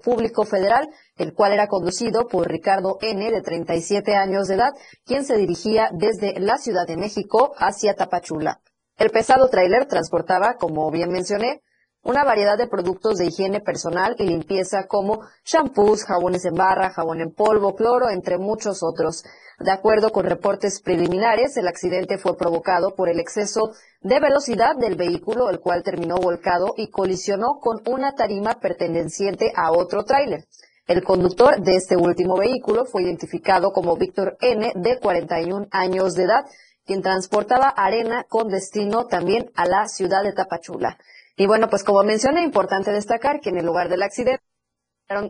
Público 0.00 0.44
Federal, 0.44 0.90
el 1.16 1.34
cual 1.34 1.54
era 1.54 1.66
conducido 1.66 2.28
por 2.28 2.48
Ricardo 2.48 2.98
N., 3.00 3.32
de 3.32 3.42
37 3.42 4.14
años 4.14 4.46
de 4.46 4.54
edad, 4.54 4.74
quien 5.04 5.24
se 5.24 5.36
dirigía 5.36 5.90
desde 5.92 6.38
la 6.38 6.56
Ciudad 6.58 6.86
de 6.86 6.96
México 6.96 7.52
hacia 7.58 7.96
Tapachula. 7.96 8.60
El 8.96 9.10
pesado 9.10 9.48
tráiler 9.48 9.86
transportaba, 9.86 10.56
como 10.58 10.90
bien 10.90 11.10
mencioné, 11.10 11.62
una 12.04 12.24
variedad 12.24 12.58
de 12.58 12.66
productos 12.66 13.18
de 13.18 13.26
higiene 13.26 13.60
personal 13.60 14.16
y 14.18 14.24
limpieza 14.24 14.86
como 14.88 15.20
shampoos, 15.44 16.04
jabones 16.04 16.44
en 16.44 16.54
barra, 16.54 16.90
jabón 16.90 17.20
en 17.20 17.32
polvo, 17.32 17.76
cloro, 17.76 18.10
entre 18.10 18.38
muchos 18.38 18.82
otros. 18.82 19.22
De 19.60 19.70
acuerdo 19.70 20.10
con 20.10 20.26
reportes 20.26 20.80
preliminares, 20.82 21.56
el 21.56 21.68
accidente 21.68 22.18
fue 22.18 22.36
provocado 22.36 22.96
por 22.96 23.08
el 23.08 23.20
exceso 23.20 23.72
de 24.00 24.18
velocidad 24.18 24.74
del 24.76 24.96
vehículo, 24.96 25.48
el 25.48 25.60
cual 25.60 25.84
terminó 25.84 26.16
volcado 26.16 26.74
y 26.76 26.90
colisionó 26.90 27.60
con 27.60 27.80
una 27.86 28.16
tarima 28.16 28.58
perteneciente 28.58 29.52
a 29.54 29.70
otro 29.70 30.04
tráiler. 30.04 30.46
El 30.88 31.04
conductor 31.04 31.62
de 31.62 31.76
este 31.76 31.96
último 31.96 32.36
vehículo 32.36 32.84
fue 32.84 33.04
identificado 33.04 33.72
como 33.72 33.96
Víctor 33.96 34.36
N., 34.40 34.72
de 34.74 34.98
41 34.98 35.68
años 35.70 36.14
de 36.14 36.24
edad, 36.24 36.44
quien 36.84 37.02
transportaba 37.02 37.68
arena 37.68 38.24
con 38.28 38.48
destino 38.48 39.06
también 39.06 39.50
a 39.54 39.66
la 39.66 39.88
ciudad 39.88 40.22
de 40.22 40.32
Tapachula. 40.32 40.98
Y 41.36 41.46
bueno, 41.46 41.68
pues 41.68 41.84
como 41.84 42.02
mencioné, 42.02 42.42
importante 42.42 42.92
destacar 42.92 43.40
que 43.40 43.50
en 43.50 43.58
el 43.58 43.66
lugar 43.66 43.88
del 43.88 44.02
accidente 44.02 44.42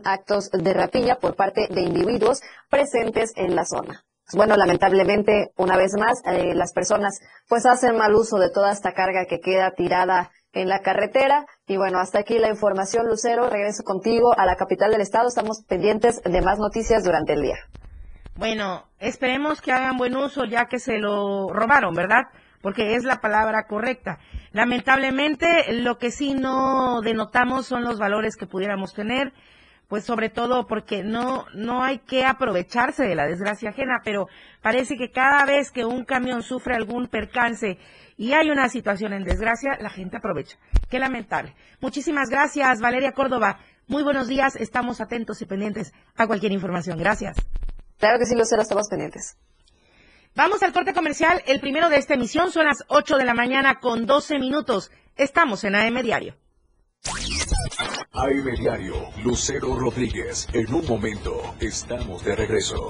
actos 0.03 0.49
de 0.51 0.73
rapiña 0.73 1.15
por 1.15 1.35
parte 1.35 1.67
de 1.69 1.81
individuos 1.81 2.41
presentes 2.69 3.33
en 3.35 3.55
la 3.55 3.65
zona. 3.65 4.05
Pues 4.25 4.35
bueno, 4.35 4.55
lamentablemente, 4.55 5.51
una 5.57 5.75
vez 5.75 5.93
más, 5.99 6.21
eh, 6.25 6.53
las 6.55 6.71
personas 6.71 7.19
pues 7.49 7.65
hacen 7.65 7.97
mal 7.97 8.15
uso 8.15 8.37
de 8.37 8.49
toda 8.49 8.71
esta 8.71 8.93
carga 8.93 9.25
que 9.25 9.41
queda 9.41 9.71
tirada 9.71 10.31
en 10.53 10.69
la 10.69 10.79
carretera. 10.79 11.45
Y 11.67 11.75
bueno, 11.77 11.99
hasta 11.99 12.19
aquí 12.19 12.39
la 12.39 12.49
información, 12.49 13.07
Lucero. 13.07 13.49
Regreso 13.49 13.83
contigo 13.83 14.33
a 14.37 14.45
la 14.45 14.55
capital 14.55 14.91
del 14.91 15.01
estado. 15.01 15.27
Estamos 15.27 15.63
pendientes 15.67 16.21
de 16.23 16.41
más 16.41 16.57
noticias 16.59 17.03
durante 17.03 17.33
el 17.33 17.41
día. 17.41 17.57
Bueno, 18.35 18.87
esperemos 18.99 19.61
que 19.61 19.71
hagan 19.71 19.97
buen 19.97 20.15
uso 20.15 20.45
ya 20.45 20.65
que 20.65 20.79
se 20.79 20.97
lo 20.97 21.49
robaron, 21.49 21.93
¿verdad? 21.93 22.23
Porque 22.61 22.95
es 22.95 23.03
la 23.03 23.21
palabra 23.21 23.67
correcta. 23.67 24.17
Lamentablemente, 24.53 25.71
lo 25.73 25.97
que 25.97 26.09
sí 26.09 26.33
no 26.33 27.01
denotamos 27.01 27.67
son 27.67 27.83
los 27.83 27.99
valores 27.99 28.35
que 28.35 28.47
pudiéramos 28.47 28.93
tener, 28.93 29.33
pues 29.87 30.05
sobre 30.05 30.29
todo 30.29 30.65
porque 30.65 31.03
no, 31.03 31.45
no 31.53 31.83
hay 31.83 31.99
que 31.99 32.25
aprovecharse 32.25 33.03
de 33.03 33.13
la 33.13 33.27
desgracia 33.27 33.69
ajena, 33.69 34.01
pero 34.03 34.27
parece 34.61 34.95
que 34.97 35.11
cada 35.11 35.45
vez 35.45 35.69
que 35.69 35.85
un 35.85 36.03
camión 36.03 36.41
sufre 36.41 36.73
algún 36.73 37.07
percance 37.09 37.77
y 38.17 38.33
hay 38.33 38.49
una 38.49 38.69
situación 38.69 39.13
en 39.13 39.23
desgracia, 39.23 39.77
la 39.79 39.89
gente 39.89 40.17
aprovecha. 40.17 40.57
Qué 40.89 40.97
lamentable. 40.97 41.55
Muchísimas 41.81 42.29
gracias, 42.29 42.81
Valeria 42.81 43.11
Córdoba. 43.11 43.59
Muy 43.87 44.01
buenos 44.01 44.27
días. 44.27 44.55
Estamos 44.55 45.01
atentos 45.01 45.41
y 45.41 45.45
pendientes 45.45 45.93
a 46.15 46.25
cualquier 46.25 46.53
información. 46.53 46.97
Gracias. 46.97 47.35
Claro 48.03 48.19
que 48.19 48.25
sí, 48.25 48.35
Lucero, 48.35 48.61
estamos 48.61 48.89
pendientes. 48.89 49.37
Vamos 50.35 50.61
al 50.61 50.73
corte 50.73 50.93
comercial. 50.93 51.41
El 51.45 51.61
primero 51.61 51.87
de 51.87 51.95
esta 51.95 52.15
emisión 52.15 52.51
son 52.51 52.65
las 52.65 52.83
8 52.89 53.15
de 53.15 53.23
la 53.23 53.33
mañana 53.33 53.79
con 53.79 54.05
12 54.05 54.39
minutos. 54.39 54.91
Estamos 55.15 55.63
en 55.63 55.73
AM 55.73 56.01
Diario. 56.01 56.35
AM 58.11 58.55
Diario, 58.59 58.93
Lucero 59.23 59.79
Rodríguez. 59.79 60.49
En 60.51 60.73
un 60.73 60.85
momento, 60.85 61.55
estamos 61.61 62.25
de 62.25 62.35
regreso. 62.35 62.89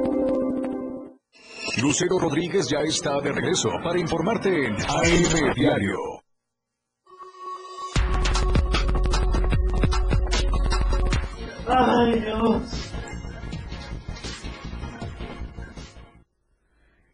Lucero 1.79 2.19
Rodríguez 2.19 2.67
ya 2.69 2.79
está 2.79 3.21
de 3.21 3.31
regreso 3.31 3.69
para 3.81 3.97
informarte 3.97 4.65
en 4.65 4.73
AM 4.73 5.53
Diario. 5.55 5.97
Ay, 11.67 12.19
Dios. 12.19 12.91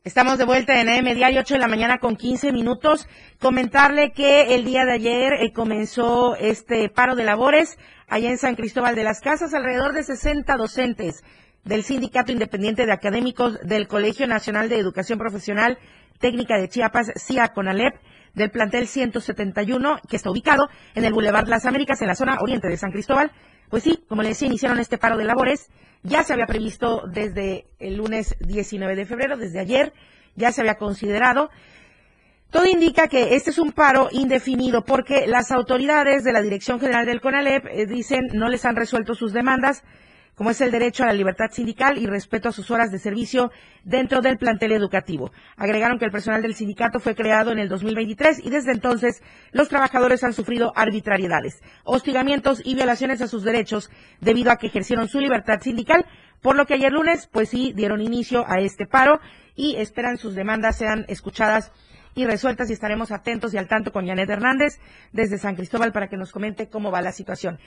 Estamos 0.03 0.39
de 0.39 0.45
vuelta 0.45 0.81
en 0.81 0.89
AM 0.89 1.13
Diario 1.13 1.41
8 1.41 1.53
de 1.53 1.59
la 1.59 1.67
mañana 1.67 1.99
con 1.99 2.15
15 2.15 2.51
minutos. 2.51 3.07
Comentarle 3.39 4.11
que 4.11 4.55
el 4.55 4.65
día 4.65 4.85
de 4.85 4.93
ayer 4.93 5.33
eh, 5.33 5.53
comenzó 5.53 6.35
este 6.35 6.89
paro 6.89 7.15
de 7.15 7.25
labores 7.25 7.77
allá 8.07 8.31
en 8.31 8.39
San 8.39 8.55
Cristóbal 8.55 8.95
de 8.95 9.03
las 9.03 9.21
Casas. 9.21 9.53
Alrededor 9.53 9.93
de 9.93 10.01
60 10.01 10.55
docentes 10.57 11.23
del 11.67 11.83
Sindicato 11.83 12.31
Independiente 12.31 12.85
de 12.85 12.93
Académicos 12.93 13.59
del 13.61 13.87
Colegio 13.87 14.25
Nacional 14.25 14.69
de 14.69 14.79
Educación 14.79 15.19
Profesional 15.19 15.77
Técnica 16.19 16.57
de 16.57 16.69
Chiapas, 16.69 17.11
CIA 17.15 17.49
CONALEP, 17.49 17.95
del 18.33 18.49
plantel 18.49 18.87
171, 18.87 19.99
que 20.09 20.15
está 20.15 20.31
ubicado 20.31 20.69
en 20.95 21.03
el 21.03 21.13
Boulevard 21.13 21.47
Las 21.47 21.65
Américas, 21.65 22.01
en 22.01 22.07
la 22.07 22.15
zona 22.15 22.37
oriente 22.39 22.67
de 22.67 22.77
San 22.77 22.91
Cristóbal. 22.91 23.31
Pues 23.69 23.83
sí, 23.83 24.03
como 24.07 24.21
le 24.21 24.29
decía, 24.29 24.47
iniciaron 24.47 24.79
este 24.79 24.97
paro 24.97 25.17
de 25.17 25.25
labores. 25.25 25.69
Ya 26.03 26.23
se 26.23 26.33
había 26.33 26.45
previsto 26.45 27.03
desde 27.07 27.65
el 27.79 27.97
lunes 27.97 28.35
19 28.39 28.95
de 28.95 29.05
febrero, 29.05 29.37
desde 29.37 29.59
ayer, 29.59 29.93
ya 30.35 30.51
se 30.51 30.61
había 30.61 30.75
considerado. 30.75 31.49
Todo 32.49 32.65
indica 32.65 33.07
que 33.07 33.35
este 33.35 33.49
es 33.49 33.57
un 33.57 33.73
paro 33.73 34.07
indefinido 34.11 34.85
porque 34.85 35.27
las 35.27 35.51
autoridades 35.51 36.23
de 36.23 36.31
la 36.31 36.41
Dirección 36.41 36.79
General 36.79 37.05
del 37.05 37.19
CONALEP 37.19 37.65
eh, 37.65 37.85
dicen 37.87 38.27
no 38.33 38.47
les 38.47 38.63
han 38.63 38.77
resuelto 38.77 39.15
sus 39.15 39.33
demandas 39.33 39.83
como 40.37 40.51
es 40.51 40.61
el 40.61 40.69
derecho 40.69 41.03
a 41.03 41.07
la 41.07 41.13
libertad 41.13 41.49
sindical 41.51 41.97
y 41.97 42.05
respeto 42.05 42.49
a 42.49 42.51
sus 42.51 42.69
horas 42.69 42.91
de 42.91 42.99
servicio 42.99 43.51
dentro 43.83 44.21
del 44.21 44.37
plantel 44.37 44.71
educativo. 44.71 45.31
Agregaron 45.55 45.97
que 45.97 46.05
el 46.05 46.11
personal 46.11 46.43
del 46.43 46.53
sindicato 46.53 46.99
fue 46.99 47.15
creado 47.15 47.51
en 47.51 47.57
el 47.57 47.69
2023 47.69 48.45
y 48.45 48.51
desde 48.51 48.71
entonces 48.71 49.23
los 49.51 49.67
trabajadores 49.67 50.23
han 50.23 50.33
sufrido 50.33 50.73
arbitrariedades, 50.75 51.59
hostigamientos 51.83 52.61
y 52.63 52.75
violaciones 52.75 53.19
a 53.23 53.27
sus 53.27 53.43
derechos 53.43 53.89
debido 54.21 54.51
a 54.51 54.57
que 54.57 54.67
ejercieron 54.67 55.09
su 55.09 55.19
libertad 55.19 55.59
sindical, 55.59 56.05
por 56.43 56.55
lo 56.55 56.67
que 56.67 56.75
ayer 56.75 56.91
lunes 56.91 57.27
pues 57.31 57.49
sí 57.49 57.73
dieron 57.75 57.99
inicio 57.99 58.45
a 58.47 58.59
este 58.59 58.85
paro 58.85 59.19
y 59.55 59.77
esperan 59.77 60.17
sus 60.17 60.35
demandas 60.35 60.77
sean 60.77 61.03
escuchadas 61.07 61.71
y 62.17 62.25
resueltas 62.25 62.69
y 62.69 62.73
estaremos 62.73 63.11
atentos 63.11 63.53
y 63.53 63.57
al 63.57 63.67
tanto 63.67 63.91
con 63.91 64.07
Janet 64.07 64.29
Hernández 64.29 64.79
desde 65.13 65.37
San 65.37 65.55
Cristóbal 65.55 65.91
para 65.91 66.07
que 66.07 66.17
nos 66.17 66.31
comente 66.31 66.67
cómo 66.67 66.91
va 66.91 67.01
la 67.01 67.11
situación. 67.11 67.59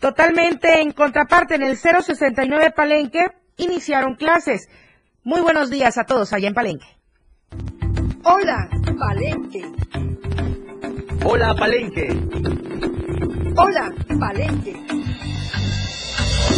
Totalmente 0.00 0.80
en 0.80 0.92
contraparte, 0.92 1.56
en 1.56 1.62
el 1.62 1.76
069 1.76 2.72
Palenque 2.74 3.26
iniciaron 3.58 4.14
clases. 4.16 4.70
Muy 5.22 5.42
buenos 5.42 5.68
días 5.68 5.98
a 5.98 6.04
todos 6.04 6.32
allá 6.32 6.48
en 6.48 6.54
Palenque. 6.54 6.86
Hola, 8.24 8.70
Palenque. 8.98 9.70
Hola, 11.22 11.54
Palenque. 11.54 12.08
Hola, 13.56 13.92
Palenque. 14.18 14.74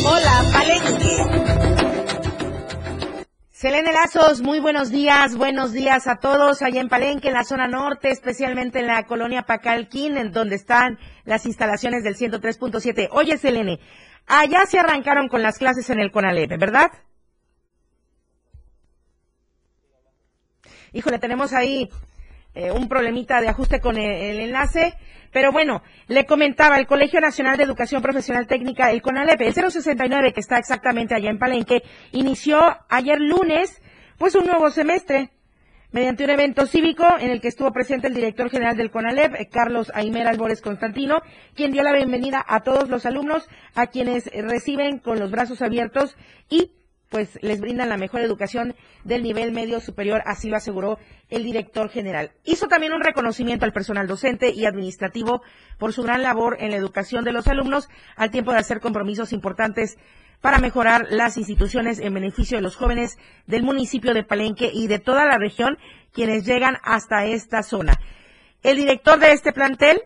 Hola, 0.05 0.45
Palenque. 0.53 2.12
Selene 3.63 3.93
Lazos, 3.93 4.43
muy 4.43 4.59
buenos 4.59 4.91
días, 4.91 5.37
buenos 5.37 5.71
días 5.71 6.09
a 6.09 6.17
todos 6.17 6.63
allá 6.63 6.81
en 6.81 6.89
Palenque, 6.89 7.29
en 7.29 7.35
la 7.35 7.45
zona 7.45 7.69
norte, 7.69 8.11
especialmente 8.11 8.81
en 8.81 8.89
la 8.89 9.07
colonia 9.07 9.43
Pacalquín, 9.43 10.17
en 10.17 10.33
donde 10.33 10.57
están 10.57 10.99
las 11.25 11.47
instalaciones 11.47 12.03
del 12.03 12.17
103.7. 12.17 13.11
Oye, 13.13 13.39
Selene, 13.39 13.79
allá 14.27 14.67
se 14.67 14.81
arrancaron 14.81 15.29
con 15.29 15.43
las 15.43 15.59
clases 15.59 15.89
en 15.91 16.01
el 16.01 16.11
CONALEP, 16.11 16.59
¿verdad? 16.59 16.91
Híjole, 20.93 21.21
tenemos 21.21 21.53
ahí 21.53 21.89
eh, 22.55 22.71
un 22.71 22.89
problemita 22.89 23.41
de 23.41 23.49
ajuste 23.49 23.81
con 23.81 23.97
el, 23.97 24.41
enlace. 24.41 24.95
Pero 25.33 25.53
bueno, 25.53 25.83
le 26.09 26.27
comentaba, 26.27 26.77
el 26.77 26.87
Colegio 26.87 27.21
Nacional 27.21 27.57
de 27.57 27.65
Educación 27.65 28.03
Profesional 28.03 28.47
Técnica, 28.47 28.91
el 28.91 29.01
CONALEP, 29.01 29.41
el 29.41 29.55
069, 29.55 30.33
que 30.33 30.41
está 30.41 30.59
exactamente 30.59 31.15
allá 31.15 31.31
en 31.31 31.39
Palenque, 31.39 31.83
inició 32.13 32.59
ayer 32.91 33.19
lunes, 33.19 33.81
pues 34.19 34.35
un 34.35 34.47
nuevo 34.47 34.71
semestre 34.71 35.31
mediante 35.91 36.25
un 36.25 36.31
evento 36.31 36.67
cívico 36.67 37.05
en 37.19 37.31
el 37.31 37.41
que 37.41 37.49
estuvo 37.49 37.71
presente 37.73 38.09
el 38.09 38.15
director 38.15 38.51
general 38.51 38.77
del 38.77 38.91
CONALEP, 38.91 39.35
eh, 39.35 39.49
Carlos 39.51 39.91
Aimer 39.95 40.27
Albores 40.27 40.61
Constantino, 40.61 41.23
quien 41.55 41.73
dio 41.73 41.83
la 41.83 41.93
bienvenida 41.93 42.45
a 42.47 42.61
todos 42.61 42.89
los 42.89 43.07
alumnos, 43.07 43.49
a 43.75 43.87
quienes 43.87 44.27
reciben 44.27 44.99
con 44.99 45.19
los 45.19 45.31
brazos 45.31 45.63
abiertos 45.63 46.17
y 46.51 46.73
pues 47.13 47.39
les 47.43 47.61
brindan 47.61 47.91
la 47.91 47.99
mejor 47.99 48.23
educación 48.23 48.75
del 49.05 49.23
nivel 49.23 49.53
medio 49.53 49.81
superior, 49.81 50.23
así 50.25 50.49
lo 50.49 50.57
aseguró 50.57 50.99
el 51.29 51.45
director 51.45 51.91
general. 51.91 52.33
Hizo 52.45 52.69
también 52.69 52.95
un 52.95 53.03
reconocimiento 53.03 53.67
al 53.67 53.73
personal 53.75 54.07
docente 54.07 54.51
y 54.51 54.65
administrativo 54.65 55.43
por 55.79 55.93
su 55.93 56.03
gran 56.03 56.23
labor 56.23 56.57
en 56.59 56.71
la 56.71 56.79
educación 56.79 57.23
de 57.23 57.33
los 57.33 57.47
alumnos, 57.49 57.91
al 58.17 58.31
tiempo 58.31 58.53
de 58.53 58.59
hacer 58.59 58.81
compromisos 58.81 59.35
importantes 59.35 59.99
para 60.41 60.59
mejorar 60.59 61.07
las 61.11 61.37
instituciones 61.37 62.01
en 62.01 62.15
beneficio 62.15 62.57
de 62.57 62.63
los 62.63 62.77
jóvenes 62.77 63.19
del 63.47 63.63
municipio 63.63 64.15
de 64.15 64.25
Palenque 64.25 64.71
y 64.73 64.87
de 64.87 64.99
toda 64.99 65.27
la 65.27 65.37
región 65.37 65.77
quienes 66.15 66.47
llegan 66.47 66.79
hasta 66.83 67.27
esta 67.27 67.63
zona. 67.63 67.93
El 68.63 68.79
director 68.79 69.19
de 69.19 69.33
este 69.33 69.53
plantel, 69.53 70.03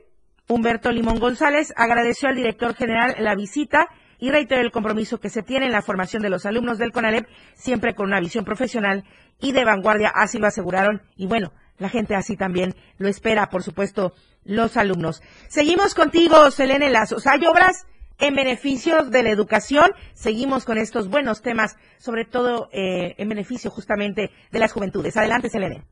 Humberto 0.49 0.91
Limón 0.91 1.21
González, 1.21 1.73
agradeció 1.77 2.29
al 2.29 2.37
director 2.37 2.75
general 2.75 3.15
la 3.21 3.37
visita 3.37 3.87
y 4.19 4.31
reiteró 4.31 4.61
el 4.61 4.73
compromiso 4.73 5.19
que 5.19 5.31
se 5.31 5.43
tiene 5.43 5.67
en 5.67 5.73
la 5.73 5.83
formación 5.83 6.23
de 6.23 6.31
los 6.31 6.47
alumnos 6.47 6.79
del 6.79 6.93
CONALEP, 6.93 7.27
siempre 7.55 7.95
con 7.95 8.07
una 8.07 8.21
visión 8.21 8.45
profesional 8.45 9.05
y 9.41 9.53
de 9.53 9.65
vanguardia, 9.65 10.13
así 10.15 10.39
lo 10.39 10.47
aseguraron. 10.47 11.03
Y 11.17 11.27
bueno, 11.27 11.53
la 11.79 11.89
gente 11.89 12.15
así 12.15 12.37
también 12.37 12.75
lo 12.99 13.09
espera, 13.09 13.49
por 13.49 13.63
supuesto, 13.63 14.13
los 14.45 14.77
alumnos. 14.77 15.23
Seguimos 15.49 15.95
contigo, 15.95 16.51
Selene 16.51 16.91
Lazos. 16.91 17.27
Hay 17.27 17.45
obras 17.47 17.87
en 18.19 18.35
beneficio 18.35 19.05
de 19.05 19.23
la 19.23 19.31
educación. 19.31 19.93
Seguimos 20.15 20.65
con 20.65 20.79
estos 20.79 21.09
buenos 21.09 21.43
temas, 21.43 21.77
sobre 21.99 22.25
todo 22.25 22.69
eh, 22.73 23.15
en 23.19 23.29
beneficio 23.29 23.71
justamente 23.71 24.31
de 24.51 24.59
las 24.59 24.73
juventudes. 24.73 25.17
Adelante, 25.17 25.51
Selene. 25.51 25.85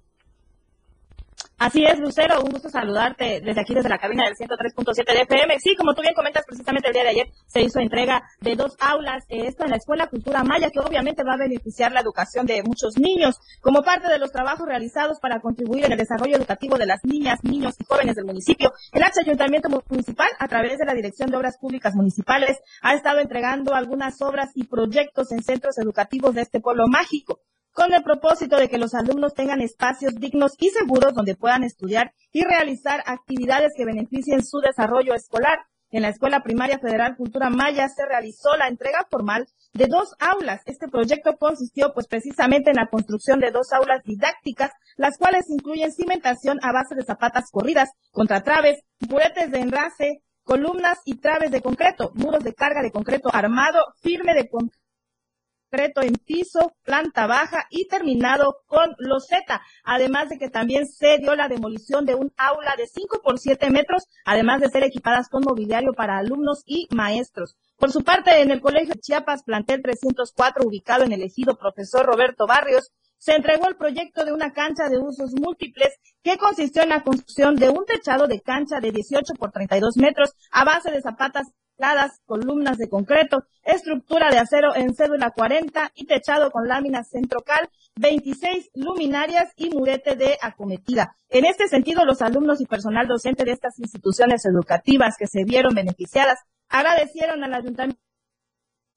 Así 1.58 1.84
es, 1.84 2.00
Lucero, 2.00 2.42
un 2.42 2.50
gusto 2.50 2.68
saludarte 2.68 3.40
desde 3.40 3.60
aquí, 3.60 3.74
desde 3.74 3.88
la 3.88 3.98
cabina 3.98 4.24
del 4.24 4.34
103.7 4.34 5.04
de 5.06 5.20
FM. 5.22 5.58
Sí, 5.60 5.76
como 5.76 5.94
tú 5.94 6.02
bien 6.02 6.14
comentas, 6.14 6.44
precisamente 6.44 6.88
el 6.88 6.94
día 6.94 7.04
de 7.04 7.10
ayer 7.10 7.28
se 7.46 7.62
hizo 7.62 7.78
entrega 7.78 8.22
de 8.40 8.56
dos 8.56 8.76
aulas, 8.80 9.24
eh, 9.28 9.46
esto 9.46 9.64
en 9.64 9.70
la 9.70 9.76
Escuela 9.76 10.08
Cultura 10.08 10.42
Maya, 10.42 10.68
que 10.70 10.80
obviamente 10.80 11.22
va 11.22 11.34
a 11.34 11.38
beneficiar 11.38 11.92
la 11.92 12.00
educación 12.00 12.44
de 12.46 12.62
muchos 12.64 12.98
niños, 12.98 13.38
como 13.60 13.82
parte 13.82 14.08
de 14.08 14.18
los 14.18 14.32
trabajos 14.32 14.66
realizados 14.66 15.20
para 15.20 15.40
contribuir 15.40 15.84
en 15.84 15.92
el 15.92 15.98
desarrollo 15.98 16.36
educativo 16.36 16.76
de 16.76 16.86
las 16.86 17.04
niñas, 17.04 17.38
niños 17.44 17.76
y 17.78 17.84
jóvenes 17.84 18.16
del 18.16 18.24
municipio. 18.24 18.72
El 18.92 19.04
H 19.04 19.20
Ayuntamiento 19.20 19.68
Municipal, 19.88 20.28
a 20.38 20.48
través 20.48 20.78
de 20.78 20.86
la 20.86 20.94
Dirección 20.94 21.30
de 21.30 21.36
Obras 21.36 21.56
Públicas 21.58 21.94
Municipales, 21.94 22.58
ha 22.82 22.94
estado 22.94 23.20
entregando 23.20 23.74
algunas 23.74 24.20
obras 24.22 24.50
y 24.56 24.64
proyectos 24.64 25.30
en 25.30 25.42
centros 25.42 25.78
educativos 25.78 26.34
de 26.34 26.42
este 26.42 26.60
pueblo 26.60 26.88
mágico 26.88 27.40
con 27.74 27.92
el 27.92 28.04
propósito 28.04 28.56
de 28.56 28.68
que 28.68 28.78
los 28.78 28.94
alumnos 28.94 29.34
tengan 29.34 29.60
espacios 29.60 30.14
dignos 30.14 30.52
y 30.58 30.70
seguros 30.70 31.12
donde 31.12 31.34
puedan 31.34 31.64
estudiar 31.64 32.14
y 32.32 32.44
realizar 32.44 33.02
actividades 33.04 33.72
que 33.76 33.84
beneficien 33.84 34.44
su 34.44 34.60
desarrollo 34.60 35.12
escolar. 35.12 35.58
En 35.90 36.02
la 36.02 36.08
Escuela 36.08 36.42
Primaria 36.42 36.78
Federal 36.78 37.16
Cultura 37.16 37.50
Maya 37.50 37.88
se 37.88 38.06
realizó 38.06 38.56
la 38.56 38.68
entrega 38.68 39.06
formal 39.10 39.46
de 39.72 39.86
dos 39.86 40.14
aulas. 40.20 40.62
Este 40.66 40.88
proyecto 40.88 41.36
consistió 41.36 41.92
pues 41.92 42.06
precisamente 42.06 42.70
en 42.70 42.76
la 42.76 42.88
construcción 42.88 43.40
de 43.40 43.50
dos 43.50 43.72
aulas 43.72 44.02
didácticas, 44.04 44.70
las 44.96 45.18
cuales 45.18 45.44
incluyen 45.50 45.92
cimentación 45.92 46.58
a 46.62 46.72
base 46.72 46.94
de 46.94 47.04
zapatas 47.04 47.50
corridas, 47.50 47.90
contratraves, 48.12 48.80
muretes 49.08 49.50
de 49.50 49.60
enlace, 49.60 50.22
columnas 50.44 50.98
y 51.04 51.16
traves 51.16 51.50
de 51.50 51.60
concreto, 51.60 52.12
muros 52.14 52.44
de 52.44 52.54
carga 52.54 52.82
de 52.82 52.92
concreto 52.92 53.30
armado, 53.32 53.80
firme 54.00 54.34
de 54.34 54.48
concreto 54.48 54.83
en 55.80 56.14
piso, 56.14 56.72
planta 56.82 57.26
baja 57.26 57.66
y 57.70 57.86
terminado 57.88 58.58
con 58.66 58.94
loseta. 58.98 59.62
Además 59.84 60.28
de 60.28 60.38
que 60.38 60.48
también 60.48 60.86
se 60.86 61.18
dio 61.18 61.34
la 61.34 61.48
demolición 61.48 62.04
de 62.04 62.14
un 62.14 62.32
aula 62.36 62.74
de 62.76 62.86
5 62.86 63.20
por 63.22 63.38
7 63.38 63.70
metros, 63.70 64.04
además 64.24 64.60
de 64.60 64.68
ser 64.68 64.84
equipadas 64.84 65.28
con 65.28 65.42
mobiliario 65.44 65.92
para 65.92 66.18
alumnos 66.18 66.62
y 66.66 66.88
maestros. 66.94 67.56
Por 67.76 67.90
su 67.90 68.02
parte, 68.02 68.40
en 68.40 68.50
el 68.50 68.60
Colegio 68.60 68.94
Chiapas, 69.00 69.42
plantel 69.42 69.82
304, 69.82 70.66
ubicado 70.66 71.04
en 71.04 71.12
el 71.12 71.22
ejido 71.22 71.56
Profesor 71.56 72.06
Roberto 72.06 72.46
Barrios, 72.46 72.92
se 73.18 73.32
entregó 73.32 73.68
el 73.68 73.76
proyecto 73.76 74.24
de 74.24 74.32
una 74.32 74.52
cancha 74.52 74.88
de 74.90 74.98
usos 74.98 75.32
múltiples 75.32 75.94
que 76.22 76.36
consistió 76.36 76.82
en 76.82 76.90
la 76.90 77.02
construcción 77.02 77.56
de 77.56 77.70
un 77.70 77.86
techado 77.86 78.26
de 78.26 78.40
cancha 78.40 78.80
de 78.80 78.92
18 78.92 79.34
por 79.38 79.50
32 79.50 79.96
metros 79.96 80.34
a 80.50 80.64
base 80.64 80.90
de 80.90 81.00
zapatas 81.00 81.46
columnas 82.24 82.78
de 82.78 82.88
concreto, 82.88 83.44
estructura 83.62 84.30
de 84.30 84.38
acero 84.38 84.74
en 84.74 84.94
cédula 84.94 85.30
40 85.30 85.92
y 85.94 86.06
techado 86.06 86.50
con 86.50 86.68
láminas 86.68 87.08
centrocal, 87.10 87.68
26 87.96 88.70
luminarias 88.74 89.52
y 89.56 89.70
murete 89.70 90.16
de 90.16 90.38
acometida. 90.40 91.16
En 91.28 91.44
este 91.44 91.68
sentido, 91.68 92.04
los 92.04 92.22
alumnos 92.22 92.60
y 92.60 92.66
personal 92.66 93.06
docente 93.06 93.44
de 93.44 93.52
estas 93.52 93.78
instituciones 93.78 94.44
educativas 94.44 95.16
que 95.18 95.26
se 95.26 95.44
vieron 95.44 95.74
beneficiadas 95.74 96.38
agradecieron 96.68 97.44
al 97.44 97.54
ayuntamiento 97.54 98.03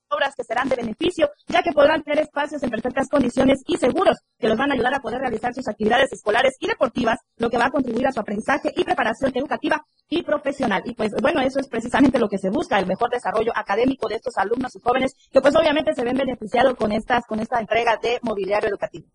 obras 0.09 0.33
que 0.35 0.43
serán 0.43 0.69
de 0.69 0.75
beneficio, 0.75 1.29
ya 1.47 1.61
que 1.61 1.71
podrán 1.71 2.03
tener 2.03 2.19
espacios 2.23 2.61
en 2.63 2.69
perfectas 2.69 3.07
condiciones 3.09 3.59
y 3.67 3.77
seguros, 3.77 4.17
que 4.39 4.47
los 4.47 4.57
van 4.57 4.71
a 4.71 4.73
ayudar 4.73 4.93
a 4.93 4.99
poder 4.99 5.19
realizar 5.19 5.53
sus 5.53 5.67
actividades 5.67 6.11
escolares 6.11 6.55
y 6.59 6.67
deportivas, 6.67 7.19
lo 7.37 7.49
que 7.49 7.57
va 7.57 7.65
a 7.65 7.71
contribuir 7.71 8.07
a 8.07 8.11
su 8.11 8.19
aprendizaje 8.19 8.71
y 8.75 8.83
preparación 8.83 9.31
educativa 9.35 9.83
y 10.09 10.23
profesional. 10.23 10.81
Y 10.85 10.93
pues 10.93 11.11
bueno, 11.21 11.41
eso 11.41 11.59
es 11.59 11.67
precisamente 11.67 12.19
lo 12.19 12.29
que 12.29 12.37
se 12.37 12.49
busca, 12.49 12.79
el 12.79 12.87
mejor 12.87 13.09
desarrollo 13.09 13.51
académico 13.55 14.07
de 14.07 14.15
estos 14.15 14.37
alumnos 14.37 14.75
y 14.75 14.79
jóvenes, 14.79 15.13
que 15.31 15.41
pues 15.41 15.55
obviamente 15.55 15.93
se 15.93 16.03
ven 16.03 16.17
beneficiados 16.17 16.75
con 16.75 16.91
estas, 16.91 17.25
con 17.25 17.39
esta 17.39 17.59
entrega 17.59 17.97
de 18.01 18.19
mobiliario 18.21 18.69
educativo. 18.69 19.07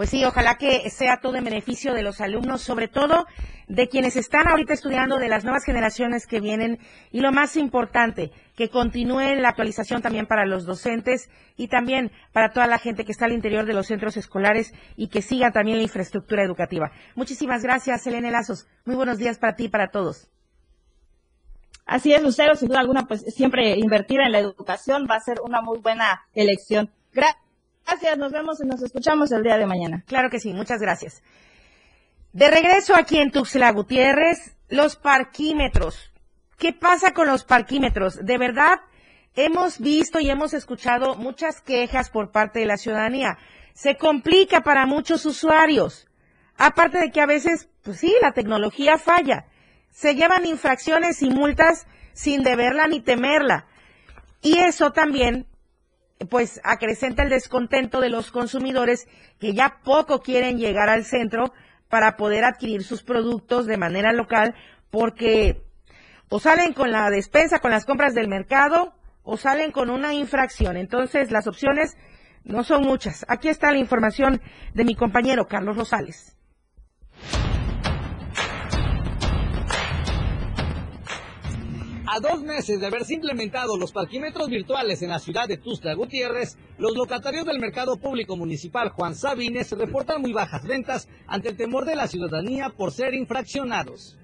Pues 0.00 0.08
sí, 0.08 0.24
ojalá 0.24 0.56
que 0.56 0.88
sea 0.88 1.18
todo 1.18 1.36
en 1.36 1.44
beneficio 1.44 1.92
de 1.92 2.02
los 2.02 2.22
alumnos, 2.22 2.62
sobre 2.62 2.88
todo 2.88 3.26
de 3.68 3.86
quienes 3.86 4.16
están 4.16 4.48
ahorita 4.48 4.72
estudiando, 4.72 5.18
de 5.18 5.28
las 5.28 5.44
nuevas 5.44 5.62
generaciones 5.62 6.26
que 6.26 6.40
vienen 6.40 6.78
y 7.10 7.20
lo 7.20 7.32
más 7.32 7.54
importante, 7.58 8.30
que 8.56 8.70
continúe 8.70 9.34
la 9.36 9.50
actualización 9.50 10.00
también 10.00 10.24
para 10.24 10.46
los 10.46 10.64
docentes 10.64 11.28
y 11.58 11.68
también 11.68 12.12
para 12.32 12.50
toda 12.50 12.66
la 12.66 12.78
gente 12.78 13.04
que 13.04 13.12
está 13.12 13.26
al 13.26 13.34
interior 13.34 13.66
de 13.66 13.74
los 13.74 13.88
centros 13.88 14.16
escolares 14.16 14.72
y 14.96 15.08
que 15.08 15.20
siga 15.20 15.50
también 15.50 15.76
la 15.76 15.82
infraestructura 15.82 16.42
educativa. 16.44 16.92
Muchísimas 17.14 17.62
gracias, 17.62 18.06
Elena 18.06 18.30
Lazos. 18.30 18.68
Muy 18.86 18.96
buenos 18.96 19.18
días 19.18 19.38
para 19.38 19.54
ti 19.54 19.64
y 19.64 19.68
para 19.68 19.90
todos. 19.90 20.30
Así 21.84 22.14
es, 22.14 22.22
Lucero, 22.22 22.54
sin 22.54 22.68
duda 22.68 22.80
alguna, 22.80 23.06
pues 23.06 23.20
siempre 23.34 23.76
invertir 23.76 24.20
en 24.20 24.32
la 24.32 24.38
educación 24.38 25.06
va 25.10 25.16
a 25.16 25.20
ser 25.20 25.42
una 25.44 25.60
muy 25.60 25.78
buena 25.78 26.22
elección. 26.32 26.90
Gracias. 27.12 27.49
Gracias, 27.90 28.18
nos 28.18 28.30
vemos 28.30 28.60
y 28.62 28.66
nos 28.68 28.80
escuchamos 28.82 29.32
el 29.32 29.42
día 29.42 29.58
de 29.58 29.66
mañana. 29.66 30.04
Claro 30.06 30.30
que 30.30 30.38
sí, 30.38 30.52
muchas 30.52 30.80
gracias. 30.80 31.24
De 32.32 32.48
regreso 32.48 32.94
aquí 32.94 33.18
en 33.18 33.32
Tuxtla 33.32 33.72
Gutiérrez, 33.72 34.56
los 34.68 34.94
parquímetros. 34.94 36.12
¿Qué 36.56 36.72
pasa 36.72 37.12
con 37.12 37.26
los 37.26 37.42
parquímetros? 37.42 38.24
De 38.24 38.38
verdad, 38.38 38.78
hemos 39.34 39.80
visto 39.80 40.20
y 40.20 40.30
hemos 40.30 40.54
escuchado 40.54 41.16
muchas 41.16 41.60
quejas 41.62 42.10
por 42.10 42.30
parte 42.30 42.60
de 42.60 42.66
la 42.66 42.76
ciudadanía. 42.76 43.38
Se 43.74 43.96
complica 43.96 44.60
para 44.60 44.86
muchos 44.86 45.26
usuarios. 45.26 46.06
Aparte 46.56 46.98
de 46.98 47.10
que 47.10 47.20
a 47.20 47.26
veces, 47.26 47.68
pues 47.82 47.98
sí, 47.98 48.14
la 48.22 48.30
tecnología 48.30 48.98
falla. 48.98 49.46
Se 49.90 50.14
llevan 50.14 50.46
infracciones 50.46 51.22
y 51.22 51.30
multas 51.30 51.88
sin 52.12 52.44
deberla 52.44 52.86
ni 52.86 53.00
temerla. 53.00 53.66
Y 54.42 54.58
eso 54.58 54.92
también 54.92 55.48
pues 56.28 56.60
acrecenta 56.64 57.22
el 57.22 57.30
descontento 57.30 58.00
de 58.00 58.10
los 58.10 58.30
consumidores 58.30 59.08
que 59.38 59.54
ya 59.54 59.80
poco 59.82 60.20
quieren 60.20 60.58
llegar 60.58 60.88
al 60.88 61.04
centro 61.04 61.52
para 61.88 62.16
poder 62.16 62.44
adquirir 62.44 62.84
sus 62.84 63.02
productos 63.02 63.66
de 63.66 63.78
manera 63.78 64.12
local 64.12 64.54
porque 64.90 65.62
o 66.28 66.38
salen 66.38 66.72
con 66.72 66.92
la 66.92 67.10
despensa, 67.10 67.58
con 67.58 67.70
las 67.70 67.84
compras 67.84 68.14
del 68.14 68.28
mercado 68.28 68.94
o 69.22 69.36
salen 69.36 69.72
con 69.72 69.90
una 69.90 70.14
infracción. 70.14 70.76
Entonces 70.76 71.30
las 71.30 71.46
opciones 71.46 71.96
no 72.44 72.64
son 72.64 72.82
muchas. 72.82 73.24
Aquí 73.28 73.48
está 73.48 73.72
la 73.72 73.78
información 73.78 74.40
de 74.74 74.84
mi 74.84 74.94
compañero 74.94 75.48
Carlos 75.48 75.76
Rosales. 75.76 76.36
A 82.12 82.18
dos 82.18 82.42
meses 82.42 82.80
de 82.80 82.86
haberse 82.88 83.14
implementado 83.14 83.76
los 83.76 83.92
parquímetros 83.92 84.48
virtuales 84.48 85.00
en 85.00 85.10
la 85.10 85.20
ciudad 85.20 85.46
de 85.46 85.58
Tuxtla 85.58 85.94
Gutiérrez, 85.94 86.58
los 86.76 86.96
locatarios 86.96 87.46
del 87.46 87.60
mercado 87.60 87.98
público 87.98 88.36
municipal 88.36 88.88
Juan 88.88 89.14
Sabines 89.14 89.70
reportan 89.70 90.20
muy 90.20 90.32
bajas 90.32 90.66
ventas 90.66 91.08
ante 91.28 91.50
el 91.50 91.56
temor 91.56 91.84
de 91.84 91.94
la 91.94 92.08
ciudadanía 92.08 92.70
por 92.70 92.90
ser 92.90 93.14
infraccionados. 93.14 94.18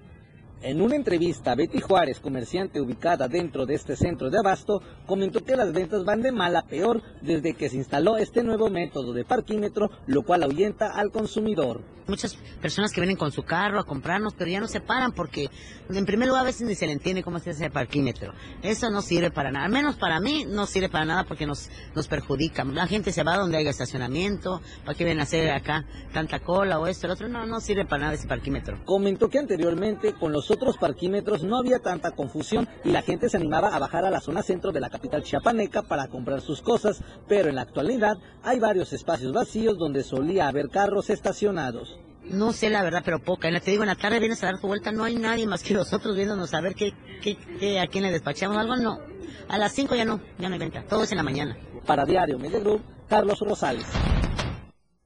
En 0.63 0.81
una 0.81 0.95
entrevista, 0.95 1.53
Betty 1.53 1.79
Juárez, 1.79 2.19
comerciante 2.19 2.81
ubicada 2.81 3.27
dentro 3.27 3.67
de 3.67 3.75
este 3.75 3.95
centro 3.95 4.31
de 4.31 4.39
abasto, 4.39 4.81
comentó 5.05 5.43
que 5.43 5.55
las 5.55 5.71
ventas 5.71 6.03
van 6.03 6.23
de 6.23 6.31
mal 6.31 6.55
a 6.55 6.63
peor 6.63 7.03
desde 7.21 7.53
que 7.53 7.69
se 7.69 7.77
instaló 7.77 8.17
este 8.17 8.41
nuevo 8.43 8.67
método 8.67 9.13
de 9.13 9.23
parquímetro, 9.23 9.91
lo 10.07 10.23
cual 10.23 10.41
ahuyenta 10.41 10.87
al 10.95 11.11
consumidor. 11.11 11.81
Muchas 12.07 12.35
personas 12.61 12.91
que 12.91 13.01
vienen 13.01 13.17
con 13.17 13.33
su 13.33 13.43
carro 13.43 13.79
a 13.79 13.83
comprarnos, 13.83 14.33
pero 14.33 14.49
ya 14.49 14.61
no 14.61 14.67
se 14.67 14.79
paran 14.79 15.11
porque, 15.11 15.49
en 15.89 16.05
primer 16.05 16.29
lugar, 16.29 16.43
a 16.43 16.45
veces 16.45 16.65
ni 16.65 16.73
se 16.73 16.87
le 16.87 16.93
entiende 16.93 17.21
cómo 17.21 17.37
se 17.37 17.49
hace 17.49 17.65
el 17.65 17.71
parquímetro. 17.71 18.33
Eso 18.63 18.89
no 18.89 19.01
sirve 19.01 19.29
para 19.29 19.51
nada. 19.51 19.65
Al 19.65 19.71
menos 19.71 19.97
para 19.97 20.21
mí 20.21 20.45
no 20.47 20.65
sirve 20.65 20.87
para 20.87 21.03
nada 21.03 21.25
porque 21.25 21.45
nos, 21.45 21.69
nos 21.93 22.07
perjudica. 22.07 22.63
La 22.63 22.87
gente 22.87 23.11
se 23.11 23.23
va 23.23 23.35
donde 23.35 23.57
haya 23.57 23.69
estacionamiento, 23.69 24.61
¿para 24.85 24.97
qué 24.97 25.03
vienen 25.03 25.19
a 25.19 25.23
hacer 25.23 25.51
acá 25.51 25.85
tanta 26.13 26.39
cola 26.39 26.79
o 26.79 26.87
esto? 26.87 27.07
El 27.07 27.11
otro 27.11 27.27
no, 27.27 27.45
no 27.45 27.59
sirve 27.59 27.85
para 27.85 28.03
nada 28.03 28.13
ese 28.13 28.27
parquímetro. 28.27 28.79
Comentó 28.85 29.29
que 29.29 29.39
anteriormente 29.39 30.13
con 30.13 30.31
los 30.31 30.46
otros 30.51 30.77
parquímetros 30.77 31.43
no 31.43 31.57
había 31.57 31.79
tanta 31.79 32.11
confusión 32.11 32.67
y 32.83 32.91
la 32.91 33.01
gente 33.01 33.29
se 33.29 33.37
animaba 33.37 33.69
a 33.69 33.79
bajar 33.79 34.05
a 34.05 34.09
la 34.11 34.21
zona 34.21 34.43
centro 34.43 34.71
de 34.71 34.79
la 34.79 34.89
capital 34.89 35.23
chiapaneca 35.23 35.83
para 35.83 36.07
comprar 36.07 36.41
sus 36.41 36.61
cosas, 36.61 37.01
pero 37.27 37.49
en 37.49 37.55
la 37.55 37.61
actualidad 37.61 38.17
hay 38.43 38.59
varios 38.59 38.93
espacios 38.93 39.33
vacíos 39.33 39.77
donde 39.77 40.03
solía 40.03 40.47
haber 40.47 40.69
carros 40.69 41.09
estacionados. 41.09 41.97
No 42.25 42.51
sé 42.51 42.69
la 42.69 42.83
verdad, 42.83 43.03
pero 43.05 43.19
poca. 43.19 43.47
En 43.47 43.53
la, 43.53 43.61
te 43.61 43.71
digo, 43.71 43.83
en 43.83 43.87
la 43.87 43.95
tarde 43.95 44.19
vienes 44.19 44.43
a 44.43 44.47
dar 44.47 44.59
tu 44.59 44.67
vuelta, 44.67 44.91
no 44.91 45.03
hay 45.05 45.15
nadie 45.15 45.47
más 45.47 45.63
que 45.63 45.73
nosotros 45.75 46.15
viéndonos 46.15 46.53
a 46.53 46.61
ver 46.61 46.75
qué, 46.75 46.93
qué, 47.21 47.37
qué- 47.59 47.79
a 47.79 47.87
quién 47.87 48.03
le 48.03 48.11
despachamos 48.11 48.57
algo, 48.57 48.75
no. 48.75 48.99
A 49.47 49.57
las 49.57 49.71
5 49.73 49.95
ya 49.95 50.03
no, 50.03 50.19
ya 50.37 50.49
no 50.49 50.53
hay 50.53 50.59
venta, 50.59 50.83
todo 50.89 51.03
es 51.03 51.11
en 51.11 51.17
la 51.17 51.23
mañana. 51.23 51.57
Para 51.85 52.03
Diario 52.05 52.37
Media 52.37 52.59
Group, 52.59 52.81
Carlos 53.07 53.39
Rosales. 53.39 53.85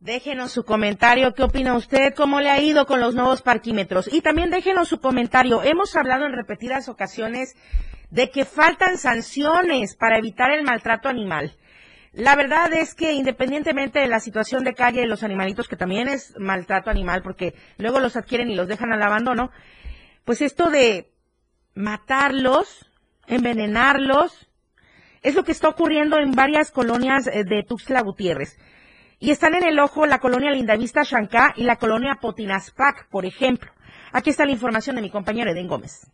Déjenos 0.02 0.52
su 0.52 0.64
comentario, 0.64 1.36
¿qué 1.36 1.44
opina 1.44 1.76
usted? 1.76 2.16
¿Cómo 2.16 2.42
le 2.42 2.50
ha 2.50 2.60
ido 2.60 2.88
con 2.88 3.00
los 3.00 3.14
nuevos 3.14 3.44
parquímetros? 3.44 4.12
Y 4.12 4.22
también 4.22 4.50
déjenos 4.50 4.88
su 4.88 5.00
comentario. 5.00 5.62
Hemos 5.62 5.96
hablado 5.96 6.26
en 6.26 6.34
repetidas 6.34 6.90
ocasiones 6.90 7.56
de 8.10 8.32
que 8.32 8.44
faltan 8.44 8.98
sanciones 8.98 9.96
para 9.96 10.18
evitar 10.18 10.50
el 10.50 10.64
maltrato 10.64 11.08
animal. 11.08 11.56
La 12.14 12.36
verdad 12.36 12.74
es 12.74 12.96
que 12.96 13.14
independientemente 13.14 14.00
de 14.00 14.08
la 14.08 14.20
situación 14.20 14.64
de 14.64 14.74
calle 14.74 15.02
de 15.02 15.06
los 15.06 15.22
animalitos, 15.22 15.68
que 15.68 15.76
también 15.76 16.08
es 16.08 16.34
maltrato 16.40 16.90
animal, 16.90 17.22
porque 17.22 17.54
luego 17.78 18.00
los 18.00 18.16
adquieren 18.16 18.50
y 18.50 18.56
los 18.56 18.68
dejan 18.68 18.92
al 18.92 19.04
abandono, 19.04 19.52
pues 20.26 20.42
esto 20.42 20.72
de 20.72 21.14
matarlos, 21.76 22.90
envenenarlos, 23.28 24.50
es 25.22 25.36
lo 25.36 25.44
que 25.44 25.52
está 25.52 25.70
ocurriendo 25.70 26.18
en 26.18 26.32
varias 26.32 26.72
colonias 26.72 27.28
eh, 27.28 27.44
de 27.44 27.62
Tuxtla 27.62 28.02
Gutiérrez. 28.02 28.58
Y 29.24 29.30
están 29.30 29.54
en 29.54 29.64
el 29.64 29.80
ojo 29.80 30.08
la 30.08 30.18
colonia 30.18 30.50
Lindavista 30.50 31.04
Chancá 31.04 31.54
y 31.56 31.64
la 31.64 31.76
colonia 31.76 32.18
Potinaspac, 32.20 33.08
por 33.08 33.24
ejemplo. 33.24 33.72
Aquí 34.12 34.32
está 34.32 34.46
la 34.46 34.52
información 34.52 34.96
de 34.96 35.04
mi 35.04 35.12
compañero 35.12 35.52
Eden 35.52 35.68
Gómez. 35.68 36.08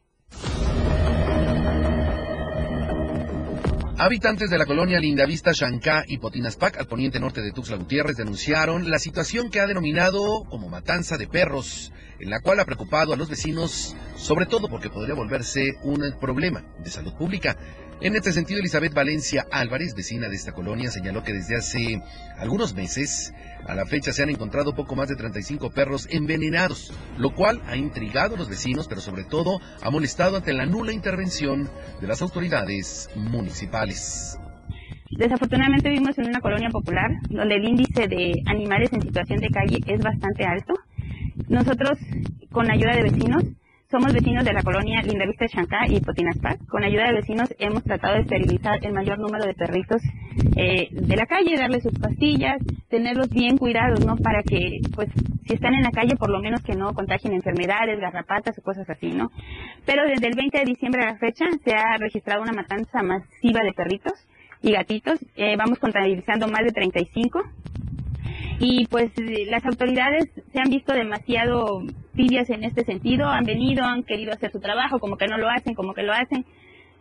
Habitantes 3.98 4.50
de 4.50 4.58
la 4.58 4.66
colonia 4.66 5.00
Lindavista, 5.00 5.54
Chancá 5.54 6.04
y 6.06 6.18
Potinaspac, 6.18 6.78
al 6.78 6.88
poniente 6.88 7.20
norte 7.20 7.42
de 7.42 7.54
Tuxtla 7.54 7.78
Gutiérrez, 7.78 8.18
denunciaron 8.18 8.92
la 8.92 9.00
situación 9.00 9.50
que 9.50 9.62
ha 9.62 9.68
denominado 9.68 10.44
como 10.50 10.68
matanza 10.68 11.18
de 11.18 11.28
perros, 11.28 11.94
en 12.20 12.30
la 12.30 12.42
cual 12.42 12.60
ha 12.60 12.66
preocupado 12.66 13.14
a 13.14 13.16
los 13.16 13.30
vecinos, 13.30 13.96
sobre 14.18 14.48
todo 14.48 14.68
porque 14.68 14.90
podría 14.90 15.16
volverse 15.16 15.78
un 15.82 16.04
problema 16.20 16.62
de 16.84 16.92
salud 16.92 17.14
pública. 17.16 17.58
En 18.00 18.16
este 18.16 18.32
sentido, 18.32 18.60
Elizabeth 18.60 18.94
Valencia 18.94 19.48
Álvarez, 19.52 19.96
vecina 19.96 20.30
de 20.30 20.36
esta 20.36 20.52
colonia, 20.52 20.92
señaló 20.92 21.24
que 21.24 21.34
desde 21.34 21.56
hace 21.56 22.00
algunos 22.38 22.76
meses 22.76 23.34
a 23.66 23.74
la 23.74 23.88
fecha 23.88 24.14
se 24.14 24.22
han 24.22 24.30
encontrado 24.30 24.76
poco 24.76 24.96
más 24.96 25.10
de 25.10 25.16
35 25.16 25.72
perros 25.72 26.08
envenenados, 26.12 26.94
lo 27.18 27.34
cual 27.34 27.60
ha 27.66 27.76
intrigado 27.76 28.36
a 28.36 28.38
los 28.38 28.50
vecinos, 28.50 28.88
pero 28.88 29.02
sobre 29.02 29.24
todo 29.24 29.60
ha 29.82 29.90
molestado 29.90 30.38
ante 30.38 30.54
la 30.54 30.68
nula 30.68 30.94
intervención 30.94 31.68
de 32.00 32.08
las 32.08 32.22
autoridades 32.22 33.10
municipales. 33.16 34.38
Desafortunadamente 35.18 35.90
vivimos 35.90 36.16
en 36.20 36.28
una 36.28 36.40
colonia 36.40 36.70
popular 36.70 37.10
donde 37.32 37.56
el 37.56 37.68
índice 37.68 38.08
de 38.08 38.44
animales 38.46 38.94
en 38.94 39.02
situación 39.02 39.40
de 39.40 39.50
calle 39.50 39.80
es 39.88 40.04
bastante 40.04 40.46
alto. 40.46 40.76
Nosotros, 41.50 41.98
con 42.52 42.70
ayuda 42.70 42.96
de 42.96 43.04
vecinos, 43.04 43.44
somos 43.90 44.14
vecinos 44.14 44.44
de 44.44 44.52
la 44.52 44.64
colonia 44.64 45.02
Lindavista 45.02 45.48
Chancá 45.48 45.88
y 45.88 46.02
Potinaspac. 46.02 46.66
Con 46.68 46.84
ayuda 46.84 47.08
de 47.08 47.14
vecinos 47.14 47.54
hemos 47.58 47.84
tratado 47.84 48.16
de 48.16 48.22
esterilizar 48.22 48.86
el 48.86 48.94
mayor 48.94 49.18
número 49.18 49.46
de 49.46 49.54
perritos 49.54 50.02
eh, 50.58 50.90
de 50.92 51.16
la 51.16 51.26
calle, 51.26 51.56
darles 51.58 51.84
sus 51.84 51.98
pastillas, 51.98 52.58
tenerlos 52.90 53.30
bien 53.30 53.58
cuidados, 53.58 54.06
¿no? 54.06 54.18
Para 54.18 54.44
que, 54.44 54.82
pues, 54.94 55.10
si 55.46 55.54
están 55.54 55.74
en 55.74 55.84
la 55.84 55.92
calle, 55.92 56.18
por 56.18 56.30
lo 56.30 56.40
menos 56.40 56.62
que 56.64 56.76
no 56.76 56.94
contagien 56.94 57.34
enfermedades, 57.34 58.00
garrapatas 58.00 58.58
o 58.60 58.62
cosas 58.62 58.90
así, 58.90 59.12
¿no? 59.12 59.32
Pero 59.86 60.04
desde 60.06 60.28
el 60.28 60.36
20 60.36 60.60
de 60.60 60.66
diciembre 60.66 61.04
a 61.04 61.12
la 61.14 61.18
fecha 61.18 61.46
se 61.64 61.74
ha 61.74 61.98
registrado 61.98 62.42
una 62.42 62.52
matanza 62.52 63.02
masiva 63.04 63.62
de 63.64 63.72
perritos 63.72 64.14
y 64.62 64.74
gatitos. 64.74 65.20
Eh, 65.38 65.56
vamos 65.58 65.80
contabilizando 65.80 66.48
más 66.50 66.66
de 66.66 66.72
35 66.72 67.42
y 68.60 68.88
pues 68.88 69.12
las 69.48 69.66
autoridades 69.66 70.30
se 70.52 70.60
han 70.60 70.70
visto 70.70 70.94
demasiado 70.94 71.84
tibias 72.16 72.50
en 72.50 72.64
este 72.64 72.84
sentido, 72.84 73.28
han 73.28 73.46
venido, 73.46 73.84
han 73.84 74.04
querido 74.04 74.34
hacer 74.34 74.52
su 74.52 74.60
trabajo, 74.60 75.00
como 75.00 75.18
que 75.18 75.28
no 75.28 75.38
lo 75.38 75.50
hacen, 75.50 75.76
como 75.76 75.94
que 75.94 76.04
lo 76.04 76.14
hacen. 76.14 76.46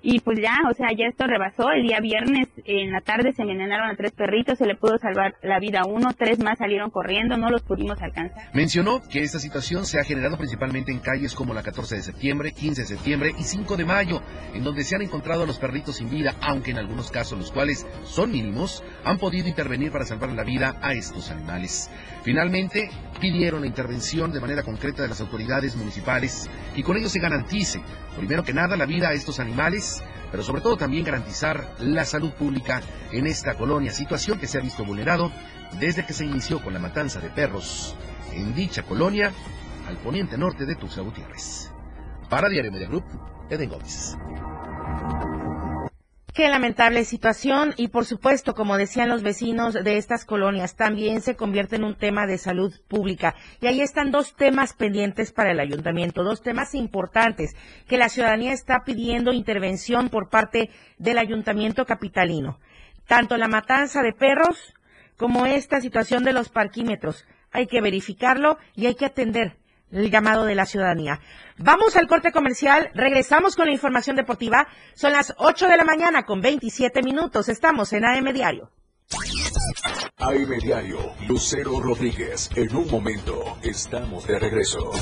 Y 0.08 0.20
pues 0.20 0.38
ya, 0.40 0.54
o 0.70 0.72
sea, 0.72 0.86
ya 0.96 1.06
esto 1.08 1.26
rebasó. 1.26 1.72
El 1.72 1.82
día 1.82 1.98
viernes 1.98 2.46
en 2.64 2.92
la 2.92 3.00
tarde 3.00 3.32
se 3.32 3.42
envenenaron 3.42 3.90
a 3.90 3.96
tres 3.96 4.12
perritos, 4.12 4.56
se 4.56 4.64
le 4.64 4.76
pudo 4.76 4.98
salvar 4.98 5.34
la 5.42 5.58
vida 5.58 5.80
a 5.80 5.84
uno, 5.84 6.10
tres 6.16 6.38
más 6.38 6.58
salieron 6.58 6.90
corriendo, 6.90 7.36
no 7.36 7.50
los 7.50 7.62
pudimos 7.62 8.00
alcanzar. 8.00 8.50
Mencionó 8.54 9.02
que 9.10 9.22
esta 9.22 9.40
situación 9.40 9.84
se 9.84 9.98
ha 9.98 10.04
generado 10.04 10.38
principalmente 10.38 10.92
en 10.92 11.00
calles 11.00 11.34
como 11.34 11.54
la 11.54 11.64
14 11.64 11.96
de 11.96 12.02
septiembre, 12.02 12.52
15 12.52 12.82
de 12.82 12.86
septiembre 12.86 13.32
y 13.36 13.42
5 13.42 13.76
de 13.76 13.84
mayo, 13.84 14.22
en 14.54 14.62
donde 14.62 14.84
se 14.84 14.94
han 14.94 15.02
encontrado 15.02 15.42
a 15.42 15.46
los 15.46 15.58
perritos 15.58 15.96
sin 15.96 16.08
vida, 16.08 16.36
aunque 16.40 16.70
en 16.70 16.78
algunos 16.78 17.10
casos, 17.10 17.36
los 17.36 17.50
cuales 17.50 17.84
son 18.04 18.30
mínimos, 18.30 18.84
han 19.02 19.18
podido 19.18 19.48
intervenir 19.48 19.90
para 19.90 20.04
salvar 20.04 20.30
la 20.30 20.44
vida 20.44 20.76
a 20.82 20.92
estos 20.92 21.32
animales. 21.32 21.90
Finalmente, 22.22 22.90
pidieron 23.20 23.62
la 23.62 23.66
intervención 23.66 24.30
de 24.30 24.40
manera 24.40 24.62
concreta 24.62 25.02
de 25.02 25.08
las 25.08 25.20
autoridades 25.20 25.74
municipales 25.74 26.48
y 26.76 26.84
con 26.84 26.96
ello 26.96 27.08
se 27.08 27.18
garantice, 27.18 27.80
primero 28.16 28.42
que 28.42 28.52
nada, 28.52 28.76
la 28.76 28.87
vida 28.87 29.09
a 29.09 29.12
estos 29.12 29.40
animales, 29.40 30.02
pero 30.31 30.42
sobre 30.42 30.62
todo 30.62 30.76
también 30.76 31.05
garantizar 31.05 31.74
la 31.81 32.05
salud 32.05 32.33
pública 32.33 32.83
en 33.12 33.26
esta 33.26 33.55
colonia, 33.55 33.92
situación 33.92 34.38
que 34.38 34.46
se 34.46 34.59
ha 34.59 34.61
visto 34.61 34.85
vulnerado 34.85 35.31
desde 35.79 36.05
que 36.05 36.12
se 36.12 36.24
inició 36.24 36.62
con 36.62 36.72
la 36.72 36.81
matanza 36.81 37.20
de 37.20 37.31
perros 37.31 37.96
en 38.33 38.55
dicha 38.55 38.83
colonia 38.83 39.33
al 39.88 39.96
poniente 39.98 40.37
norte 40.37 40.66
de 40.66 40.74
Tuxtla 40.74 41.02
Gutiérrez. 41.02 41.70
Para 42.29 42.48
Diario 42.48 42.72
Media 42.72 42.88
Group, 42.88 43.05
Eden 43.50 43.70
Gómez. 43.70 44.16
Qué 46.37 46.51
lamentable 46.51 47.07
situación 47.07 47.72
y 47.79 47.88
por 47.88 48.05
supuesto, 48.05 48.53
como 48.53 48.77
decían 48.77 49.09
los 49.09 49.22
vecinos 49.22 49.72
de 49.72 49.96
estas 49.96 50.27
colonias, 50.27 50.77
también 50.77 51.22
se 51.22 51.35
convierte 51.35 51.77
en 51.77 51.85
un 51.85 51.94
tema 51.94 52.27
de 52.27 52.37
salud 52.37 52.75
pública. 52.88 53.35
Y 53.62 53.68
ahí 53.68 53.81
están 53.81 54.11
dos 54.11 54.37
temas 54.37 54.75
pendientes 54.75 55.33
para 55.33 55.53
el 55.53 55.61
ayuntamiento, 55.61 56.25
dos 56.25 56.42
temas 56.42 56.75
importantes 56.75 57.57
que 57.88 57.96
la 57.96 58.11
ciudadanía 58.11 58.53
está 58.53 58.85
pidiendo 58.85 59.33
intervención 59.33 60.11
por 60.11 60.29
parte 60.29 60.68
del 60.99 61.16
ayuntamiento 61.16 61.87
capitalino. 61.87 62.61
Tanto 63.07 63.38
la 63.38 63.49
matanza 63.49 64.03
de 64.03 64.12
perros 64.12 64.75
como 65.16 65.46
esta 65.46 65.81
situación 65.81 66.22
de 66.22 66.35
los 66.35 66.51
parquímetros. 66.51 67.25
Hay 67.51 67.66
que 67.66 67.81
verificarlo 67.81 68.59
y 68.75 68.85
hay 68.85 68.94
que 68.94 69.07
atender 69.07 69.57
el 69.92 70.11
llamado 70.11 70.44
de 70.44 70.55
la 70.55 70.66
ciudadanía. 70.66 71.20
Vamos 71.59 71.96
al 71.96 72.07
corte 72.07 72.33
comercial, 72.33 72.90
regresamos 72.94 73.57
con 73.57 73.66
la 73.66 73.72
información 73.72 74.16
deportiva. 74.16 74.66
Son 74.94 75.12
las 75.12 75.35
8 75.38 75.68
de 75.68 75.77
la 75.77 75.85
mañana 75.85 76.25
con 76.25 76.40
27 76.40 77.03
minutos. 77.03 77.49
Estamos 77.49 77.92
en 77.92 78.05
AM 78.05 78.33
Diario. 78.33 78.70
AM 80.18 80.59
Diario, 80.61 81.14
Lucero 81.29 81.81
Rodríguez. 81.81 82.51
En 82.57 82.75
un 82.75 82.90
momento, 82.90 83.59
estamos 83.62 84.27
de 84.27 84.38
regreso. 84.38 84.92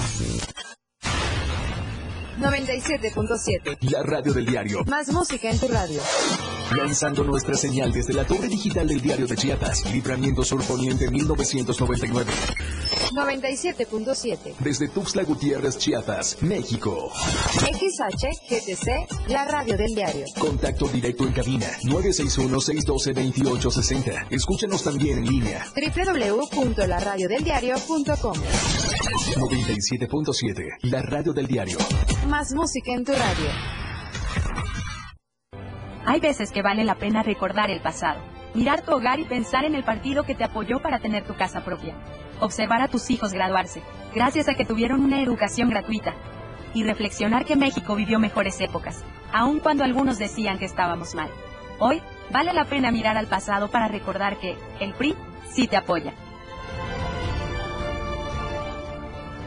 97.7. 2.38 3.79
La 3.90 4.03
radio 4.03 4.33
del 4.33 4.44
diario. 4.44 4.85
Más 4.85 5.11
música 5.12 5.51
en 5.51 5.59
tu 5.59 5.68
radio. 5.68 6.01
Lanzando 6.77 7.23
nuestra 7.23 7.55
señal 7.55 7.92
desde 7.92 8.12
la 8.12 8.25
torre 8.25 8.49
digital 8.49 8.88
del 8.88 9.01
diario 9.01 9.27
de 9.27 9.37
Chiapas, 9.37 9.90
Libramiento 9.92 10.42
Sur 10.44 10.64
Poniente 10.64 11.09
1999. 11.11 12.33
97.7. 13.14 14.57
Desde 14.59 14.88
Tuxtla 14.88 15.22
Gutiérrez, 15.24 15.79
Chiapas, 15.79 16.42
México. 16.42 17.11
XHGTC, 17.55 19.29
la 19.29 19.44
radio 19.44 19.77
del 19.77 19.94
diario. 19.94 20.24
Contacto 20.38 20.88
directo 20.88 21.24
en 21.24 21.33
cabina 21.33 21.66
961-612-2860. 21.85 24.27
Escúchanos 24.31 24.83
también 24.83 25.18
en 25.18 25.27
línea. 25.27 25.64
www.laradiodeldiario.com 25.74 28.35
97.7, 29.37 30.79
la 30.83 31.03
radio 31.03 31.33
del 31.33 31.46
diario. 31.46 31.79
Más 32.29 32.53
música 32.55 32.92
en 32.92 33.05
tu 33.05 33.12
radio. 33.12 33.50
Hay 36.07 36.20
veces 36.20 36.50
que 36.53 36.61
vale 36.62 36.85
la 36.85 36.96
pena 36.96 37.22
recordar 37.22 37.70
el 37.70 37.81
pasado, 37.81 38.20
mirar 38.55 38.85
tu 38.85 38.92
hogar 38.92 39.20
y 39.20 39.24
pensar 39.24 39.64
en 39.64 39.74
el 39.74 39.85
partido 39.85 40.24
que 40.24 40.35
te 40.35 40.44
apoyó 40.44 40.81
para 40.83 40.98
tener 40.98 41.27
tu 41.27 41.35
casa 41.35 41.64
propia. 41.64 41.94
Observar 42.44 42.83
a 42.83 42.88
tus 42.88 43.11
hijos 43.11 43.33
graduarse, 43.33 43.80
gracias 44.14 44.48
a 44.48 44.54
que 44.54 44.66
tuvieron 44.66 45.02
una 45.02 45.22
educación 45.22 45.70
gratuita. 45.70 46.12
y 46.74 46.83
reflexionar 46.83 47.44
que 47.44 47.54
México 47.54 47.94
vivió 47.94 48.18
mejores 48.18 48.61
épocas, 48.61 49.04
aun 49.33 49.61
cuando 49.61 49.85
algunos 49.85 50.18
decían 50.18 50.59
que 50.59 50.64
estábamos 50.64 51.14
mal. 51.14 51.30
Hoy 51.78 52.02
vale 52.30 52.52
la 52.52 52.64
pena 52.64 52.90
mirar 52.90 53.16
al 53.16 53.28
pasado 53.28 53.70
para 53.70 53.87
recordar 53.87 54.38
que 54.40 54.59
el 54.80 54.92
PRI 54.92 55.14
sí 55.52 55.68
te 55.68 55.76
apoya. 55.76 56.12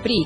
PRI 0.04 0.26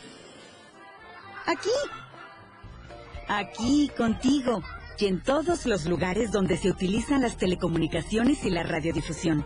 Aquí. 1.51 1.69
Aquí, 3.27 3.91
contigo. 3.97 4.63
Y 4.97 5.07
en 5.07 5.21
todos 5.21 5.65
los 5.65 5.85
lugares 5.85 6.31
donde 6.31 6.55
se 6.57 6.69
utilizan 6.69 7.21
las 7.21 7.35
telecomunicaciones 7.37 8.45
y 8.45 8.49
la 8.49 8.63
radiodifusión. 8.63 9.45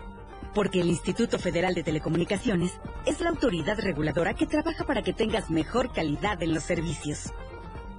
Porque 0.54 0.80
el 0.80 0.88
Instituto 0.88 1.38
Federal 1.38 1.74
de 1.74 1.82
Telecomunicaciones 1.82 2.72
es 3.06 3.20
la 3.20 3.30
autoridad 3.30 3.78
reguladora 3.80 4.34
que 4.34 4.46
trabaja 4.46 4.84
para 4.84 5.02
que 5.02 5.14
tengas 5.14 5.50
mejor 5.50 5.92
calidad 5.92 6.40
en 6.42 6.54
los 6.54 6.62
servicios. 6.62 7.32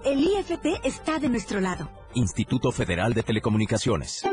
El 0.06 0.24
IFT 0.24 0.86
está 0.86 1.20
de 1.20 1.28
nuestro 1.28 1.60
lado. 1.60 1.90
Instituto 2.14 2.72
Federal 2.72 3.14
de 3.14 3.24
Telecomunicaciones. 3.24 4.24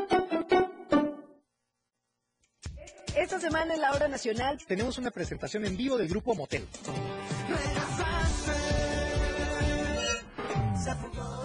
Esta 3.16 3.40
semana 3.40 3.74
en 3.74 3.80
la 3.80 3.92
hora 3.92 4.06
nacional 4.06 4.58
tenemos 4.68 4.98
una 4.98 5.10
presentación 5.10 5.64
en 5.64 5.76
vivo 5.76 5.98
del 5.98 6.08
grupo 6.08 6.34
Motel. 6.34 6.68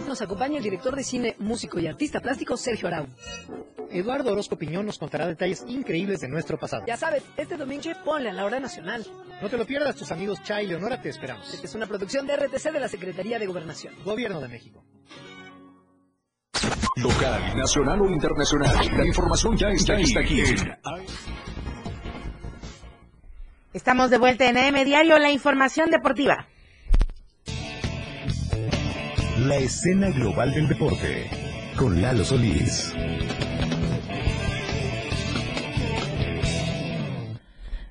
Nos 0.07 0.21
acompaña 0.21 0.57
el 0.57 0.63
director 0.63 0.95
de 0.95 1.03
cine, 1.03 1.35
músico 1.39 1.79
y 1.79 1.87
artista 1.87 2.19
plástico 2.19 2.57
Sergio 2.57 2.87
Arau. 2.87 3.07
Eduardo 3.91 4.31
Orozco 4.31 4.57
Piñón 4.57 4.85
nos 4.85 4.99
contará 4.99 5.27
detalles 5.27 5.63
increíbles 5.67 6.19
de 6.19 6.27
nuestro 6.27 6.57
pasado. 6.57 6.83
Ya 6.87 6.97
sabes, 6.97 7.23
este 7.37 7.57
domingo 7.57 7.89
ponle 8.05 8.29
en 8.29 8.35
la 8.35 8.45
hora 8.45 8.59
nacional. 8.59 9.05
No 9.41 9.49
te 9.49 9.57
lo 9.57 9.65
pierdas, 9.65 9.95
tus 9.95 10.11
amigos 10.11 10.41
Chay 10.43 10.65
y 10.65 10.67
Leonora 10.69 11.01
te 11.01 11.09
esperamos. 11.09 11.53
Esta 11.53 11.65
es 11.65 11.75
una 11.75 11.87
producción 11.87 12.27
de 12.27 12.35
RTC 12.35 12.71
de 12.71 12.79
la 12.79 12.87
Secretaría 12.87 13.39
de 13.39 13.47
Gobernación. 13.47 13.93
Gobierno 14.03 14.39
de 14.41 14.47
México. 14.47 14.83
Local, 16.97 17.57
nacional 17.57 18.01
o 18.01 18.09
internacional. 18.09 18.75
La 18.97 19.05
información 19.05 19.57
ya 19.57 19.69
está, 19.69 19.93
aquí. 19.93 20.43
Estamos 23.71 24.09
de 24.09 24.17
vuelta 24.17 24.49
en 24.49 24.57
AM 24.57 24.83
Diario, 24.83 25.17
la 25.17 25.31
información 25.31 25.89
deportiva. 25.89 26.47
La 29.47 29.55
escena 29.55 30.09
global 30.09 30.53
del 30.53 30.67
deporte 30.67 31.29
con 31.77 32.01
Lalo 32.01 32.25
Solís. 32.25 32.93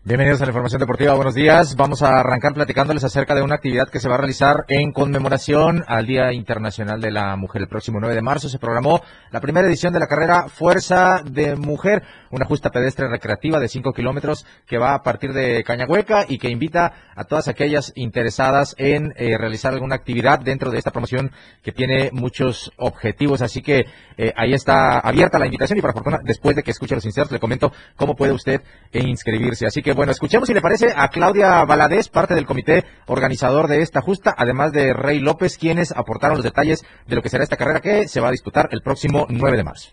Bienvenidos 0.09 0.41
a 0.41 0.47
la 0.47 0.53
información 0.53 0.81
deportiva, 0.81 1.13
buenos 1.13 1.35
días. 1.35 1.77
Vamos 1.77 2.01
a 2.01 2.21
arrancar 2.21 2.55
platicándoles 2.55 3.05
acerca 3.05 3.35
de 3.35 3.43
una 3.43 3.57
actividad 3.57 3.91
que 3.91 4.01
se 4.01 4.09
va 4.09 4.15
a 4.15 4.17
realizar 4.17 4.65
en 4.69 4.91
conmemoración 4.91 5.85
al 5.87 6.07
Día 6.07 6.33
Internacional 6.33 6.99
de 7.03 7.11
la 7.11 7.37
Mujer. 7.37 7.61
El 7.61 7.69
próximo 7.69 8.01
9 8.01 8.15
de 8.15 8.23
marzo 8.23 8.49
se 8.49 8.59
programó 8.59 9.03
la 9.31 9.43
primera 9.43 9.69
edición 9.69 9.93
de 9.93 10.01
la 10.01 10.07
carrera 10.07 10.49
Fuerza 10.49 11.21
de 11.23 11.57
Mujer, 11.57 12.05
una 12.31 12.47
justa 12.47 12.71
pedestre 12.71 13.07
recreativa 13.07 13.61
de 13.61 13.69
5 13.69 13.93
kilómetros 13.93 14.47
que 14.67 14.79
va 14.79 14.95
a 14.95 15.03
partir 15.03 15.35
de 15.35 15.63
Cañahueca 15.63 16.25
y 16.27 16.39
que 16.39 16.49
invita 16.49 16.91
a 17.15 17.25
todas 17.25 17.49
aquellas 17.49 17.93
interesadas 17.95 18.75
en 18.79 19.13
eh, 19.15 19.37
realizar 19.37 19.75
alguna 19.75 19.97
actividad 19.97 20.39
dentro 20.39 20.71
de 20.71 20.79
esta 20.79 20.91
promoción 20.91 21.33
que 21.63 21.73
tiene 21.73 22.09
muchos 22.15 22.73
objetivos. 22.79 23.43
Así 23.43 23.61
que 23.61 23.85
eh, 24.17 24.33
ahí 24.37 24.55
está 24.55 25.01
abierta 25.01 25.39
la 25.39 25.45
invitación 25.45 25.79
y 25.79 25.83
para 25.83 25.93
fortuna, 25.93 26.21
después 26.25 26.57
de 26.57 26.63
que 26.63 26.71
escuche 26.71 26.95
los 26.95 27.05
insertos, 27.05 27.33
le 27.33 27.41
comento 27.41 27.75
cómo 27.95 28.17
puede 28.17 28.33
usted 28.33 28.63
inscribirse. 28.91 29.67
Así 29.67 29.83
que 29.83 29.98
bueno, 29.99 30.13
escuchemos 30.13 30.47
si 30.47 30.55
le 30.55 30.61
parece 30.61 30.95
a 30.97 31.09
Claudia 31.09 31.65
Valadez, 31.65 32.09
parte 32.09 32.37
del 32.37 32.47
comité 32.47 32.85
organizador 33.07 33.67
de 33.67 33.83
esta 33.83 34.01
justa, 34.01 34.33
además 34.39 34.71
de 34.71 34.93
Rey 34.93 35.19
López, 35.19 35.59
quienes 35.59 35.91
aportaron 35.91 36.37
los 36.37 36.45
detalles 36.45 36.85
de 37.09 37.17
lo 37.17 37.21
que 37.21 37.29
será 37.29 37.43
esta 37.43 37.57
carrera 37.57 37.81
que 37.81 38.07
se 38.07 38.21
va 38.21 38.29
a 38.29 38.31
disputar 38.31 38.69
el 38.71 38.81
próximo 38.81 39.27
9 39.29 39.57
de 39.57 39.65
marzo. 39.65 39.91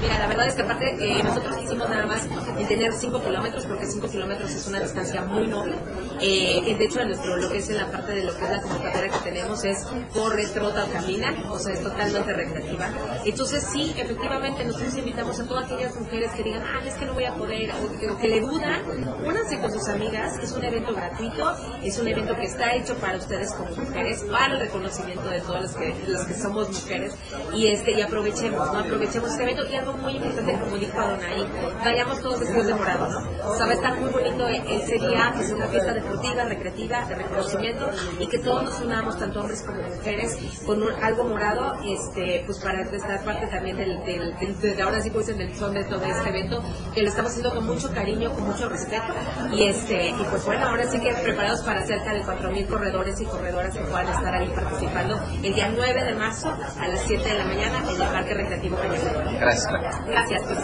Mira, 0.00 0.16
la 0.16 0.28
verdad 0.28 0.46
es 0.46 0.54
que 0.54 0.62
aparte 0.62 0.84
eh, 1.00 1.22
nosotros 1.24 1.56
quisimos 1.56 1.90
nada 1.90 2.06
más 2.06 2.24
tener 2.68 2.92
5 2.92 3.22
kilómetros, 3.22 3.66
porque 3.66 3.86
5 3.86 4.08
kilómetros 4.08 4.50
es 4.50 4.66
una 4.66 4.80
distancia 4.80 5.22
muy 5.22 5.46
noble. 5.46 5.74
Eh, 6.20 6.76
de 6.78 6.84
hecho, 6.84 7.00
en 7.00 7.08
nuestro, 7.08 7.36
lo 7.36 7.50
que 7.50 7.58
es 7.58 7.70
en 7.70 7.78
la 7.78 7.90
parte 7.90 8.12
de 8.12 8.22
lo 8.24 8.36
que 8.36 8.44
es 8.44 8.50
la 8.50 8.60
convocatoria 8.60 9.10
que 9.10 9.30
tenemos 9.30 9.64
es 9.64 9.86
corre, 10.12 10.46
trota 10.46 10.84
o 10.84 10.92
camina, 10.92 11.34
o 11.50 11.58
sea, 11.58 11.72
es 11.72 11.82
totalmente 11.82 12.32
recreativa. 12.32 12.88
Entonces, 13.24 13.66
sí, 13.72 13.94
efectivamente, 13.96 14.64
nosotros 14.64 14.96
invitamos 14.96 15.40
a 15.40 15.46
todas 15.46 15.64
aquellas 15.64 15.94
mujeres 15.96 16.30
que 16.32 16.42
digan, 16.42 16.62
ah, 16.62 16.80
es 16.86 16.94
que 16.94 17.06
no 17.06 17.14
voy 17.14 17.24
a 17.24 17.34
poder, 17.34 17.70
o 17.72 18.18
que, 18.18 18.28
le 18.28 18.40
dudan, 18.40 18.82
únanse 19.24 19.58
con 19.58 19.72
sus 19.72 19.88
amigas, 19.88 20.38
es 20.42 20.52
un 20.52 20.64
evento 20.64 20.94
gratuito, 20.94 21.54
es 21.82 21.98
un 21.98 22.08
evento 22.08 22.36
que 22.36 22.44
está 22.44 22.74
hecho 22.74 22.94
para 22.96 23.16
ustedes 23.16 23.52
como 23.54 23.70
mujeres, 23.70 24.24
para 24.30 24.54
el 24.54 24.60
reconocimiento 24.60 25.28
de 25.30 25.40
todas 25.40 25.62
las 25.62 25.76
que, 25.76 25.94
las 26.06 26.26
que 26.26 26.34
somos 26.34 26.68
mujeres, 26.68 27.14
y 27.54 27.68
este 27.68 27.92
y 27.92 28.02
aprovechemos, 28.02 28.72
¿no? 28.72 28.78
Aprovechemos 28.80 29.30
este 29.30 29.42
evento 29.44 29.66
y 29.70 29.76
algo 29.76 29.94
muy 29.94 30.16
importante, 30.16 30.58
como 30.58 30.76
dijo 30.76 30.98
Adonai, 30.98 31.46
vayamos 31.84 32.20
todos 32.20 32.40
vestidos 32.58 32.66
de 32.66 32.74
morado, 32.74 33.08
¿no? 33.08 33.48
O 33.48 33.56
sea, 33.56 33.66
va 33.66 33.72
a 33.72 33.74
estar 33.74 33.98
muy 33.98 34.10
bonito 34.10 34.46
ese 34.46 34.98
día, 34.98 35.32
que 35.36 35.44
es 35.44 35.50
una 35.50 35.66
fiesta 35.66 35.94
deportiva, 35.94 36.44
recreativa, 36.44 37.04
de 37.06 37.14
reconocimiento, 37.14 37.90
y 38.18 38.26
que 38.26 38.38
todos 38.38 38.64
nos 38.64 38.80
unamos, 38.80 39.18
tanto 39.18 39.40
hombres 39.40 39.62
como 39.62 39.82
mujeres, 39.82 40.38
con 40.66 40.82
algo 41.02 41.24
morado, 41.24 41.76
este, 41.84 42.42
pues 42.46 42.58
para 42.58 42.82
estar 42.82 43.24
parte 43.24 43.46
también 43.46 43.76
del, 43.76 44.04
del, 44.04 44.60
de 44.60 44.82
ahora 44.82 45.00
sí 45.00 45.10
pues 45.10 45.28
en 45.28 45.40
el 45.40 45.54
son 45.56 45.74
de 45.74 45.84
todo 45.84 46.04
este 46.04 46.28
evento, 46.28 46.62
que 46.94 47.02
lo 47.02 47.08
estamos 47.08 47.30
haciendo 47.30 47.54
con 47.54 47.66
mucho 47.66 47.92
cariño, 47.92 48.32
con 48.32 48.44
mucho 48.44 48.68
respeto, 48.68 49.14
y 49.52 49.64
este, 49.64 50.10
y 50.10 50.24
pues 50.30 50.44
bueno, 50.44 50.66
ahora 50.66 50.88
sí 50.90 51.00
que 51.00 51.12
preparados 51.14 51.62
para 51.62 51.84
cerca 51.86 52.12
de 52.12 52.22
4.000 52.22 52.66
corredores 52.68 53.20
y 53.20 53.24
corredoras 53.24 53.76
que 53.76 53.84
puedan 53.84 54.08
estar 54.08 54.34
ahí 54.34 54.48
participando 54.54 55.20
el 55.42 55.54
día 55.54 55.70
9 55.74 56.04
de 56.04 56.14
marzo 56.14 56.48
a 56.48 56.88
las 56.88 57.00
7 57.06 57.28
de 57.28 57.38
la 57.38 57.44
mañana 57.44 57.78
en 57.78 58.00
el 58.00 58.08
Parque 58.08 58.34
Recreativo 58.34 58.76
Cañón. 58.76 59.38
Gracias. 59.38 59.66
Gracias, 60.06 60.42
pues 60.44 60.58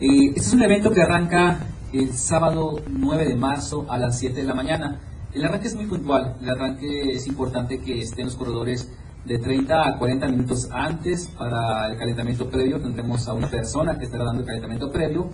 este 0.00 0.40
es 0.40 0.52
un 0.54 0.62
evento 0.62 0.90
que 0.92 1.02
arranca 1.02 1.58
el 1.92 2.14
sábado 2.14 2.80
9 2.88 3.26
de 3.26 3.34
marzo 3.34 3.84
a 3.86 3.98
las 3.98 4.18
7 4.18 4.34
de 4.34 4.46
la 4.46 4.54
mañana. 4.54 4.98
El 5.34 5.44
arranque 5.44 5.66
es 5.66 5.74
muy 5.74 5.84
puntual, 5.84 6.36
el 6.40 6.48
arranque 6.48 7.12
es 7.12 7.26
importante 7.26 7.80
que 7.80 8.00
estén 8.00 8.24
los 8.24 8.34
corredores 8.34 8.90
de 9.26 9.38
30 9.38 9.88
a 9.88 9.98
40 9.98 10.28
minutos 10.28 10.68
antes 10.72 11.28
para 11.28 11.86
el 11.86 11.98
calentamiento 11.98 12.48
previo. 12.48 12.80
Tendremos 12.80 13.28
a 13.28 13.34
una 13.34 13.50
persona 13.50 13.98
que 13.98 14.06
estará 14.06 14.24
dando 14.24 14.40
el 14.40 14.46
calentamiento 14.46 14.90
previo. 14.90 15.28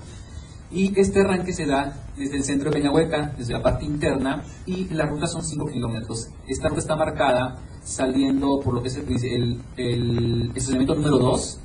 Y 0.72 0.98
este 0.98 1.20
arranque 1.20 1.52
se 1.52 1.64
da 1.64 2.08
desde 2.16 2.36
el 2.36 2.42
centro 2.42 2.70
de 2.70 2.78
Peñahueca, 2.78 3.34
desde 3.38 3.52
la 3.52 3.62
parte 3.62 3.84
interna, 3.84 4.42
y 4.66 4.88
la 4.88 5.06
ruta 5.06 5.28
son 5.28 5.44
5 5.44 5.66
kilómetros. 5.66 6.26
Esta 6.48 6.68
ruta 6.68 6.80
está 6.80 6.96
marcada 6.96 7.60
saliendo 7.84 8.58
por 8.64 8.74
lo 8.74 8.82
que 8.82 8.88
es 8.88 8.96
el, 8.96 9.62
el, 9.76 10.48
estacionamiento 10.48 10.96
número 10.96 11.18
2. 11.18 11.60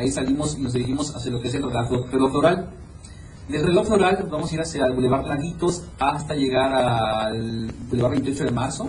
Ahí 0.00 0.10
salimos 0.10 0.56
y 0.56 0.62
nos 0.62 0.72
dirigimos 0.72 1.14
hacia 1.14 1.30
lo 1.30 1.42
que 1.42 1.48
es 1.48 1.54
el 1.54 1.62
reloj 1.62 2.30
floral. 2.30 2.70
Del 3.50 3.66
reloj 3.66 3.86
floral 3.86 4.26
vamos 4.30 4.50
a 4.50 4.54
ir 4.54 4.60
hacia 4.62 4.86
el 4.86 4.94
Boulevard 4.94 5.26
Laguitos 5.26 5.84
hasta 5.98 6.34
llegar 6.34 6.72
al 6.72 7.70
Boulevard 7.90 8.12
28 8.12 8.44
de 8.44 8.50
marzo. 8.50 8.88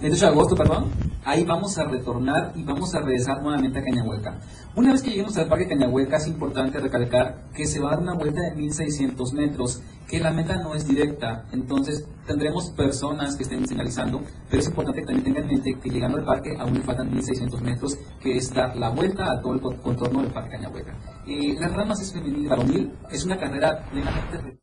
28 0.00 0.26
de 0.26 0.32
agosto, 0.32 0.56
perdón 0.56 0.90
ahí 1.24 1.44
vamos 1.44 1.78
a 1.78 1.84
retornar 1.84 2.52
y 2.54 2.62
vamos 2.62 2.94
a 2.94 3.00
regresar 3.00 3.42
nuevamente 3.42 3.78
a 3.78 3.84
Cañahueca. 3.84 4.40
Una 4.74 4.92
vez 4.92 5.02
que 5.02 5.10
lleguemos 5.10 5.36
al 5.36 5.48
parque 5.48 5.68
Cañahueca 5.68 6.16
es 6.16 6.26
importante 6.26 6.80
recalcar 6.80 7.44
que 7.54 7.66
se 7.66 7.80
va 7.80 7.88
a 7.88 7.90
dar 7.92 8.02
una 8.02 8.14
vuelta 8.14 8.40
de 8.40 8.54
1600 8.54 9.32
metros, 9.34 9.82
que 10.08 10.20
la 10.20 10.30
meta 10.30 10.56
no 10.56 10.74
es 10.74 10.86
directa, 10.86 11.44
entonces 11.52 12.06
tendremos 12.26 12.70
personas 12.70 13.36
que 13.36 13.44
estén 13.44 13.66
señalizando, 13.66 14.22
pero 14.48 14.60
es 14.60 14.68
importante 14.68 15.00
que 15.00 15.06
también 15.06 15.24
tengan 15.24 15.42
en 15.44 15.56
mente 15.56 15.78
que 15.82 15.90
llegando 15.90 16.18
al 16.18 16.24
parque 16.24 16.56
aún 16.58 16.74
le 16.74 16.82
faltan 16.82 17.10
1600 17.10 17.60
metros, 17.62 17.98
que 18.20 18.36
es 18.36 18.52
dar 18.52 18.76
la 18.76 18.90
vuelta 18.90 19.30
a 19.30 19.40
todo 19.40 19.54
el 19.54 19.60
contorno 19.60 20.22
del 20.22 20.32
parque 20.32 20.50
Cañahueca. 20.50 20.96
Eh, 21.26 21.56
las 21.58 21.72
ramas 21.72 22.00
es 22.00 22.12
femenil 22.12 22.48
varonil, 22.48 22.92
es 23.10 23.24
una 23.24 23.38
carrera 23.38 23.84
plenamente 23.90 24.62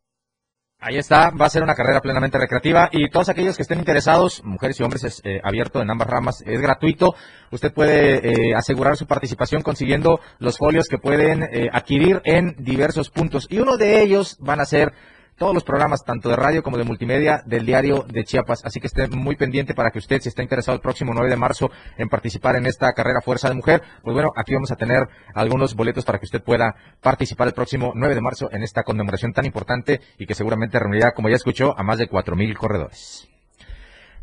Ahí 0.81 0.97
está, 0.97 1.31
va 1.31 1.45
a 1.45 1.49
ser 1.49 1.61
una 1.61 1.75
carrera 1.75 1.99
plenamente 1.99 2.37
recreativa 2.37 2.87
y 2.93 3.09
todos 3.09 3.27
aquellos 3.27 3.57
que 3.57 3.63
estén 3.63 3.79
interesados, 3.79 4.41
mujeres 4.45 4.79
y 4.79 4.83
hombres, 4.83 5.03
es 5.03 5.21
eh, 5.25 5.41
abierto 5.43 5.81
en 5.81 5.91
ambas 5.91 6.07
ramas, 6.07 6.41
es 6.45 6.61
gratuito. 6.61 7.15
Usted 7.51 7.73
puede 7.73 8.51
eh, 8.51 8.55
asegurar 8.55 8.95
su 8.95 9.05
participación 9.05 9.61
consiguiendo 9.61 10.21
los 10.39 10.57
folios 10.57 10.87
que 10.87 10.97
pueden 10.97 11.43
eh, 11.43 11.67
adquirir 11.73 12.21
en 12.23 12.55
diversos 12.59 13.09
puntos 13.09 13.45
y 13.49 13.59
uno 13.59 13.75
de 13.75 14.01
ellos 14.01 14.37
van 14.39 14.61
a 14.61 14.65
ser 14.65 14.93
todos 15.39 15.53
los 15.55 15.63
programas, 15.63 16.03
tanto 16.03 16.29
de 16.29 16.35
radio 16.35 16.61
como 16.61 16.77
de 16.77 16.83
multimedia, 16.83 17.41
del 17.45 17.65
diario 17.65 18.05
de 18.07 18.23
Chiapas. 18.23 18.63
Así 18.65 18.79
que 18.79 18.87
esté 18.87 19.07
muy 19.07 19.35
pendiente 19.35 19.73
para 19.73 19.89
que 19.89 19.97
usted, 19.97 20.21
si 20.21 20.29
está 20.29 20.43
interesado 20.43 20.75
el 20.75 20.81
próximo 20.81 21.13
9 21.13 21.29
de 21.29 21.37
marzo 21.37 21.71
en 21.97 22.09
participar 22.09 22.57
en 22.57 22.65
esta 22.65 22.91
carrera 22.93 23.21
Fuerza 23.21 23.49
de 23.49 23.55
Mujer, 23.55 23.81
pues 24.03 24.13
bueno, 24.13 24.31
aquí 24.35 24.53
vamos 24.53 24.71
a 24.71 24.75
tener 24.75 25.07
algunos 25.33 25.73
boletos 25.75 26.05
para 26.05 26.19
que 26.19 26.25
usted 26.25 26.43
pueda 26.43 26.75
participar 27.01 27.47
el 27.47 27.53
próximo 27.53 27.93
9 27.95 28.13
de 28.13 28.21
marzo 28.21 28.49
en 28.51 28.61
esta 28.61 28.83
conmemoración 28.83 29.33
tan 29.33 29.45
importante 29.45 30.01
y 30.17 30.25
que 30.25 30.35
seguramente 30.35 30.77
reunirá, 30.77 31.13
como 31.13 31.29
ya 31.29 31.35
escuchó, 31.37 31.73
a 31.77 31.83
más 31.83 31.97
de 31.97 32.09
4.000 32.09 32.55
corredores. 32.57 33.29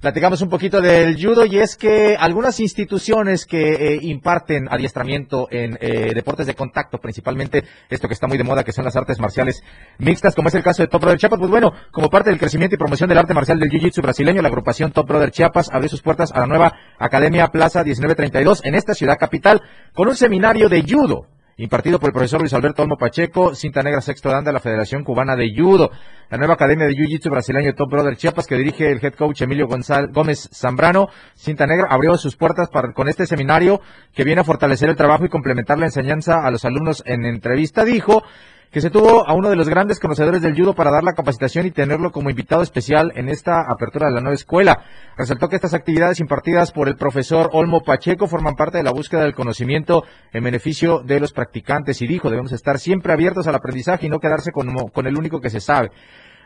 Platicamos 0.01 0.43
un 0.43 0.51
poquito 0.51 0.83
del 0.83 1.17
judo 1.17 1.47
y 1.47 1.59
es 1.59 1.75
que 1.75 2.17
algunas 2.19 2.61
instituciones 2.61 3.47
que 3.47 3.95
eh, 3.95 3.99
imparten 4.03 4.69
adiestramiento 4.71 5.49
en 5.51 5.79
eh, 5.81 6.13
deportes 6.15 6.47
de 6.47 6.55
contacto, 6.55 6.99
principalmente 6.99 7.65
esto 7.89 8.07
que 8.07 8.13
está 8.13 8.27
muy 8.27 8.37
de 8.37 8.45
moda, 8.45 8.63
que 8.63 8.73
son 8.73 8.85
las 8.85 8.95
artes 8.95 9.19
marciales 9.19 9.63
mixtas, 9.97 10.35
como 10.35 10.49
es 10.49 10.55
el 10.55 10.63
caso 10.63 10.83
de 10.83 10.89
Top 10.89 11.01
Brother 11.01 11.19
Chiapas, 11.19 11.39
pues 11.39 11.51
bueno, 11.51 11.73
como 11.93 12.11
parte 12.11 12.29
del 12.29 12.39
crecimiento 12.39 12.75
y 12.75 12.79
promoción 12.79 13.09
del 13.09 13.17
arte 13.17 13.33
marcial 13.33 13.59
del 13.59 13.71
Jiu-Jitsu 13.71 14.03
brasileño, 14.03 14.43
la 14.43 14.49
agrupación 14.49 14.93
Top 14.93 15.09
Brother 15.09 15.31
Chiapas 15.31 15.71
abrió 15.73 15.89
sus 15.89 16.03
puertas 16.03 16.31
a 16.31 16.41
la 16.41 16.47
nueva 16.47 16.75
Academia 16.99 17.49
Plaza 17.49 17.83
1932 17.83 18.65
en 18.65 18.75
esta 18.75 18.93
ciudad 18.93 19.17
capital 19.19 19.63
con 19.95 20.09
un 20.09 20.15
seminario 20.15 20.69
de 20.69 20.83
judo 20.83 21.27
impartido 21.59 21.99
por 21.99 22.09
el 22.09 22.13
profesor 22.13 22.41
Luis 22.41 22.53
Alberto 22.53 22.83
Olmo 22.83 22.97
Pacheco, 22.99 23.55
cinta 23.55 23.83
negra 23.83 24.03
sexto 24.03 24.29
dan 24.29 24.45
de 24.45 24.53
la 24.53 24.61
Federación 24.61 25.05
Cubana 25.05 25.37
de 25.37 25.51
Judo, 25.57 25.91
la 26.29 26.37
nueva 26.37 26.55
Academia 26.55 26.87
de 26.87 26.93
Jiu-Jitsu 26.93 27.31
brasileño 27.31 27.73
Top 27.75 27.91
Brother 27.91 28.17
Chiapas 28.17 28.47
que 28.47 28.57
dirige 28.57 28.91
el 28.91 29.03
head 29.03 29.15
coach 29.15 29.41
Emilio 29.41 29.67
González 29.67 30.11
Gómez 30.13 30.51
Zambrano, 30.53 31.09
cinta 31.35 31.67
negra, 31.67 31.87
abrió 31.89 32.17
sus 32.19 32.37
puertas 32.37 32.69
para, 32.69 32.93
con 32.93 33.09
este 33.09 33.27
seminario 33.27 33.81
que 34.15 34.25
viene 34.25 34.43
a 34.43 34.45
fortalecer 34.45 34.91
el 34.91 34.97
trabajo 34.97 35.25
y 35.25 35.31
complementar 35.31 35.79
la 35.79 35.87
enseñanza 35.87 36.45
a 36.45 36.51
los 36.51 36.65
alumnos 36.67 37.03
en 37.07 37.25
entrevista, 37.25 37.85
dijo 37.85 38.23
que 38.71 38.81
se 38.81 38.91
tuvo 38.91 39.27
a 39.27 39.35
uno 39.35 39.49
de 39.49 39.57
los 39.57 39.69
grandes 39.69 40.01
conocedores 40.01 40.43
del 40.43 40.57
judo 40.57 40.75
para 40.75 40.91
dar 40.91 41.03
la 41.05 41.15
capacitación 41.15 41.67
y 41.67 41.71
tenerlo 41.71 42.11
como 42.11 42.31
invitado 42.31 42.63
especial 42.63 43.13
en 43.17 43.29
esta 43.29 43.63
apertura 43.71 44.09
de 44.09 44.15
la 44.15 44.21
nueva 44.21 44.35
escuela. 44.35 44.83
Resaltó 45.17 45.49
que 45.49 45.57
estas 45.57 45.75
actividades 45.75 46.21
impartidas 46.21 46.73
por 46.73 46.89
el 46.89 46.97
profesor 46.97 47.51
Olmo 47.53 47.83
Pacheco 47.83 48.27
forman 48.27 48.55
parte 48.55 48.79
de 48.79 48.85
la 48.85 48.93
búsqueda 48.93 49.23
del 49.23 49.35
conocimiento 49.35 50.05
en 50.33 50.45
beneficio 50.45 51.01
de 51.01 51.21
los 51.21 51.33
practicantes 51.33 52.03
y 52.03 52.07
dijo, 52.07 52.31
debemos 52.31 52.53
estar 52.53 52.79
siempre 52.79 53.13
abiertos 53.13 53.47
al 53.47 53.55
aprendizaje 53.55 54.07
y 54.07 54.11
no 54.11 54.21
quedarse 54.21 54.53
con, 54.53 54.75
con 54.93 55.07
el 55.07 55.17
único 55.17 55.41
que 55.41 55.51
se 55.51 55.61
sabe 55.61 55.91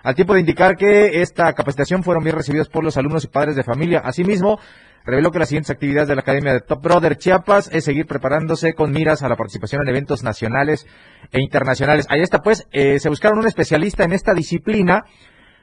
al 0.02 0.14
tiempo 0.14 0.35
de 0.35 0.40
indicar 0.40 0.76
que 0.76 1.20
esta 1.20 1.52
capacitación 1.52 2.02
fueron 2.02 2.24
bien 2.24 2.37
recibidas 2.37 2.68
por 2.68 2.85
los 2.85 2.96
alumnos 2.96 3.24
y 3.24 3.28
padres 3.28 3.56
de 3.56 3.62
familia. 3.62 4.00
Asimismo, 4.02 4.59
reveló 5.04 5.30
que 5.30 5.38
las 5.38 5.48
siguientes 5.48 5.70
actividades 5.70 6.08
de 6.08 6.14
la 6.14 6.22
Academia 6.22 6.52
de 6.52 6.60
Top 6.60 6.82
Brother 6.82 7.16
Chiapas 7.16 7.70
es 7.72 7.84
seguir 7.84 8.06
preparándose 8.06 8.74
con 8.74 8.92
miras 8.92 9.22
a 9.22 9.28
la 9.28 9.36
participación 9.36 9.82
en 9.82 9.88
eventos 9.88 10.22
nacionales 10.22 10.86
e 11.32 11.40
internacionales. 11.40 12.06
Ahí 12.08 12.20
está, 12.20 12.40
pues, 12.40 12.66
eh, 12.72 12.98
se 13.00 13.08
buscaron 13.08 13.38
un 13.38 13.46
especialista 13.46 14.04
en 14.04 14.12
esta 14.12 14.34
disciplina 14.34 15.04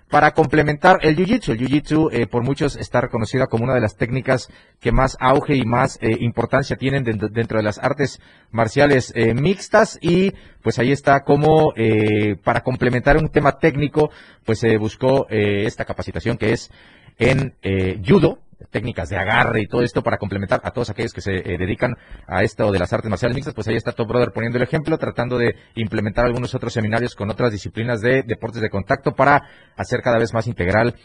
para 0.10 0.32
complementar 0.32 1.00
el 1.02 1.17
Jiu-Jitsu. 1.17 1.52
El 1.52 1.60
Jiu-Jitsu 1.60 2.10
eh, 2.13 2.28
por 2.28 2.41
muchos 2.41 2.78
está 2.78 3.02
reconocida 3.02 3.47
como 3.47 3.65
una 3.65 3.73
de 3.73 3.82
las 3.82 3.97
técnicas 3.97 4.47
que 4.80 4.93
más 4.93 5.17
auge 5.19 5.56
y 5.56 5.65
más 5.65 6.00
eh, 6.02 6.15
importancia 6.21 6.78
tienen 6.78 7.04
dentro, 7.04 7.58
de 7.58 7.63
las 7.63 7.78
artes 7.78 8.21
marciales 8.52 9.13
mixtas 9.36 10.00
y 10.02 10.32
pues 10.62 10.80
ahí 10.80 10.93
está 10.93 11.23
como 11.26 11.73
para 12.43 12.62
complementar 12.62 13.17
un 13.17 13.30
tema 13.30 13.60
técnico 13.60 14.10
pues 14.45 14.60
se 14.60 14.78
buscó 14.78 15.28
esta 15.30 15.84
capacitación 15.84 16.38
que 16.38 16.54
es 16.54 16.71
en 17.17 17.54
judo 18.06 18.39
técnicas 18.69 19.10
de 19.10 19.17
agarre 19.17 19.62
y 19.62 19.67
todo 19.67 19.82
esto 19.82 20.01
para 20.01 20.17
complementar 20.17 20.62
a 20.63 20.71
todos 20.71 20.89
aquellos 20.89 21.13
que 21.13 21.21
se 21.21 21.36
eh, 21.36 21.58
dedican 21.58 21.95
a 22.27 22.43
esto 22.43 22.71
de 22.71 22.80
las 22.80 22.91
artes 22.93 23.10
marciales 23.10 23.36
mixtas, 23.36 23.53
pues 23.53 23.67
ahí 23.67 23.75
está 23.75 23.91
Top 23.91 24.08
Brother 24.08 24.32
poniendo 24.34 24.58
el 24.58 24.63
ejemplo, 24.63 24.97
tratando 24.97 25.38
de 25.38 25.56
implementar 25.75 26.25
algunos 26.25 26.53
otros 26.56 26.73
seminarios 26.73 27.15
con 27.15 27.30
otras 27.30 27.51
disciplinas 27.51 28.01
de 28.01 28.23
deportes 28.23 28.62
de 28.62 28.69
contacto 28.69 29.13
para 29.13 29.41
hacer 29.75 30.01
cada 30.01 30.17
vez 30.17 30.34
más 30.34 30.47
integral 30.47 30.95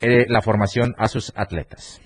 eh, 0.00 0.26
la 0.28 0.42
formación 0.42 0.94
a 0.98 1.08
sus 1.08 1.32
atletas. 1.36 2.00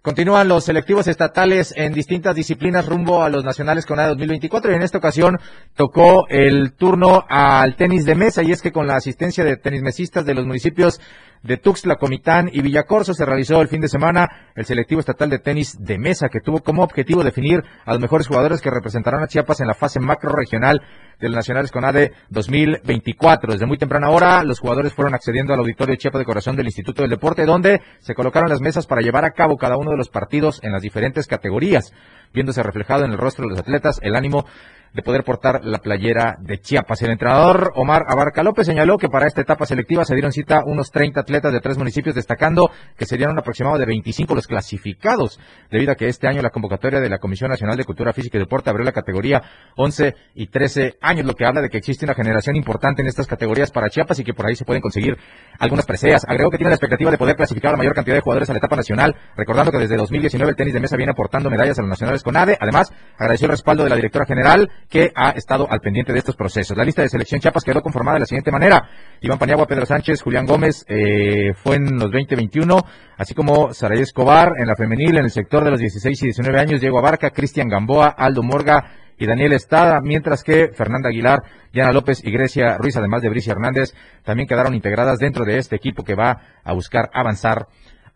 Continúan 0.00 0.48
los 0.48 0.64
selectivos 0.64 1.08
estatales 1.08 1.74
en 1.76 1.92
distintas 1.92 2.34
disciplinas 2.34 2.86
rumbo 2.86 3.22
a 3.22 3.28
los 3.28 3.44
nacionales 3.44 3.84
con 3.84 3.98
A 3.98 4.06
2024 4.06 4.70
y 4.70 4.74
en 4.76 4.82
esta 4.82 4.98
ocasión 4.98 5.38
tocó 5.74 6.26
el 6.28 6.72
turno 6.74 7.24
al 7.28 7.76
tenis 7.76 8.06
de 8.06 8.14
mesa 8.14 8.42
y 8.42 8.52
es 8.52 8.62
que 8.62 8.72
con 8.72 8.86
la 8.86 8.96
asistencia 8.96 9.44
de 9.44 9.56
tenismesistas 9.56 10.24
de 10.24 10.34
los 10.34 10.46
municipios 10.46 11.00
de 11.42 11.56
Tuxtla, 11.56 11.96
Comitán 11.96 12.50
y 12.52 12.62
Villacorso 12.62 13.14
se 13.14 13.24
realizó 13.24 13.60
el 13.60 13.68
fin 13.68 13.80
de 13.80 13.88
semana 13.88 14.50
el 14.54 14.64
selectivo 14.64 15.00
estatal 15.00 15.30
de 15.30 15.38
tenis 15.38 15.76
de 15.78 15.98
mesa 15.98 16.28
que 16.28 16.40
tuvo 16.40 16.60
como 16.60 16.82
objetivo 16.82 17.24
definir 17.24 17.62
a 17.84 17.92
los 17.92 18.00
mejores 18.00 18.26
jugadores 18.26 18.60
que 18.60 18.70
representarán 18.70 19.22
a 19.22 19.28
Chiapas 19.28 19.60
en 19.60 19.66
la 19.66 19.74
fase 19.74 20.00
macro 20.00 20.32
regional 20.32 20.82
de 21.20 21.28
los 21.28 21.36
Nacionales 21.36 21.72
con 21.72 21.84
ADE 21.84 22.12
2024. 22.30 23.52
Desde 23.52 23.66
muy 23.66 23.78
temprana 23.78 24.10
hora, 24.10 24.44
los 24.44 24.60
jugadores 24.60 24.92
fueron 24.92 25.14
accediendo 25.14 25.52
al 25.52 25.60
auditorio 25.60 25.96
Chiapas 25.96 26.20
de 26.20 26.24
Corazón 26.24 26.56
del 26.56 26.66
Instituto 26.66 27.02
del 27.02 27.10
Deporte, 27.10 27.44
donde 27.44 27.80
se 27.98 28.14
colocaron 28.14 28.48
las 28.48 28.60
mesas 28.60 28.86
para 28.86 29.00
llevar 29.00 29.24
a 29.24 29.32
cabo 29.32 29.56
cada 29.56 29.76
uno 29.76 29.90
de 29.90 29.96
los 29.96 30.08
partidos 30.08 30.60
en 30.62 30.72
las 30.72 30.82
diferentes 30.82 31.26
categorías, 31.26 31.92
viéndose 32.32 32.62
reflejado 32.62 33.04
en 33.04 33.12
el 33.12 33.18
rostro 33.18 33.44
de 33.44 33.50
los 33.50 33.60
atletas 33.60 33.98
el 34.02 34.14
ánimo 34.14 34.44
de 34.94 35.02
poder 35.02 35.24
portar 35.24 35.64
la 35.64 35.78
playera 35.78 36.36
de 36.40 36.58
Chiapas. 36.58 37.02
El 37.02 37.10
entrenador 37.10 37.72
Omar 37.74 38.04
Abarca 38.08 38.42
López 38.42 38.66
señaló 38.66 38.98
que 38.98 39.08
para 39.08 39.26
esta 39.26 39.40
etapa 39.40 39.66
selectiva 39.66 40.04
se 40.04 40.14
dieron 40.14 40.32
cita 40.32 40.62
unos 40.64 40.90
30 40.90 41.20
atletas 41.20 41.52
de 41.52 41.60
tres 41.60 41.78
municipios, 41.78 42.14
destacando 42.14 42.70
que 42.96 43.06
serían 43.06 43.30
un 43.30 43.38
aproximado 43.38 43.78
de 43.78 43.86
25 43.86 44.34
los 44.34 44.46
clasificados, 44.46 45.38
debido 45.70 45.92
a 45.92 45.94
que 45.94 46.08
este 46.08 46.26
año 46.26 46.42
la 46.42 46.50
convocatoria 46.50 47.00
de 47.00 47.08
la 47.08 47.18
Comisión 47.18 47.50
Nacional 47.50 47.76
de 47.76 47.84
Cultura 47.84 48.12
Física 48.12 48.38
y 48.38 48.40
Deporte 48.40 48.70
abrió 48.70 48.84
la 48.84 48.92
categoría 48.92 49.42
11 49.76 50.14
y 50.34 50.46
13 50.48 50.96
años, 51.00 51.26
lo 51.26 51.34
que 51.34 51.44
habla 51.44 51.60
de 51.60 51.68
que 51.68 51.78
existe 51.78 52.04
una 52.04 52.14
generación 52.14 52.56
importante 52.56 53.02
en 53.02 53.08
estas 53.08 53.26
categorías 53.26 53.70
para 53.70 53.88
Chiapas 53.88 54.18
y 54.18 54.24
que 54.24 54.34
por 54.34 54.46
ahí 54.46 54.56
se 54.56 54.64
pueden 54.64 54.82
conseguir 54.82 55.16
algunas 55.58 55.86
preseas. 55.86 56.24
Agregó 56.26 56.50
que 56.50 56.58
tiene 56.58 56.70
la 56.70 56.76
expectativa 56.76 57.10
de 57.10 57.18
poder 57.18 57.36
clasificar 57.36 57.70
a 57.70 57.72
la 57.72 57.78
mayor 57.78 57.94
cantidad 57.94 58.16
de 58.16 58.20
jugadores 58.20 58.48
a 58.50 58.52
la 58.52 58.58
etapa 58.58 58.76
nacional, 58.76 59.14
recordando 59.36 59.72
que 59.72 59.78
desde 59.78 59.96
2019 59.96 60.50
el 60.50 60.56
tenis 60.56 60.74
de 60.74 60.80
mesa 60.80 60.96
viene 60.96 61.12
aportando 61.12 61.50
medallas 61.50 61.78
a 61.78 61.82
los 61.82 61.88
nacionales 61.88 62.22
con 62.22 62.36
ADE. 62.36 62.56
Además, 62.60 62.92
agradeció 63.16 63.46
el 63.46 63.52
respaldo 63.52 63.84
de 63.84 63.90
la 63.90 63.96
directora 63.96 64.26
general 64.26 64.70
que 64.88 65.12
ha 65.14 65.30
estado 65.30 65.66
al 65.70 65.80
pendiente 65.80 66.12
de 66.12 66.18
estos 66.18 66.36
procesos. 66.36 66.76
La 66.76 66.84
lista 66.84 67.02
de 67.02 67.08
selección 67.08 67.40
Chiapas 67.40 67.64
quedó 67.64 67.82
conformada 67.82 68.16
de 68.16 68.20
la 68.20 68.26
siguiente 68.26 68.50
manera. 68.50 68.88
Iván 69.20 69.38
Paniagua, 69.38 69.66
Pedro 69.66 69.86
Sánchez, 69.86 70.22
Julián 70.22 70.46
Gómez 70.46 70.84
eh, 70.88 71.52
fue 71.54 71.76
en 71.76 71.98
los 71.98 72.10
2021, 72.10 72.80
así 73.16 73.34
como 73.34 73.72
Saray 73.72 74.00
Escobar 74.00 74.52
en 74.58 74.66
la 74.66 74.76
femenil, 74.76 75.16
en 75.16 75.24
el 75.24 75.30
sector 75.30 75.64
de 75.64 75.70
los 75.70 75.80
16 75.80 76.22
y 76.22 76.24
19 76.26 76.58
años, 76.58 76.80
Diego 76.80 76.98
Abarca, 76.98 77.30
Cristian 77.30 77.68
Gamboa, 77.68 78.08
Aldo 78.08 78.42
Morga, 78.42 78.84
y 79.18 79.26
Daniel 79.26 79.52
Estada, 79.52 80.00
mientras 80.00 80.44
que 80.44 80.68
Fernanda 80.72 81.08
Aguilar, 81.08 81.42
Diana 81.72 81.92
López 81.92 82.22
y 82.24 82.30
Grecia 82.30 82.78
Ruiz, 82.78 82.96
además 82.96 83.20
de 83.22 83.28
Bricia 83.28 83.52
Hernández, 83.52 83.94
también 84.22 84.46
quedaron 84.46 84.74
integradas 84.74 85.18
dentro 85.18 85.44
de 85.44 85.58
este 85.58 85.76
equipo 85.76 86.04
que 86.04 86.14
va 86.14 86.40
a 86.62 86.72
buscar 86.72 87.10
avanzar 87.12 87.66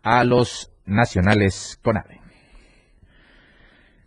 a 0.01 0.23
los 0.23 0.71
nacionales 0.85 1.77
con 1.83 1.97
AVE. 1.97 2.22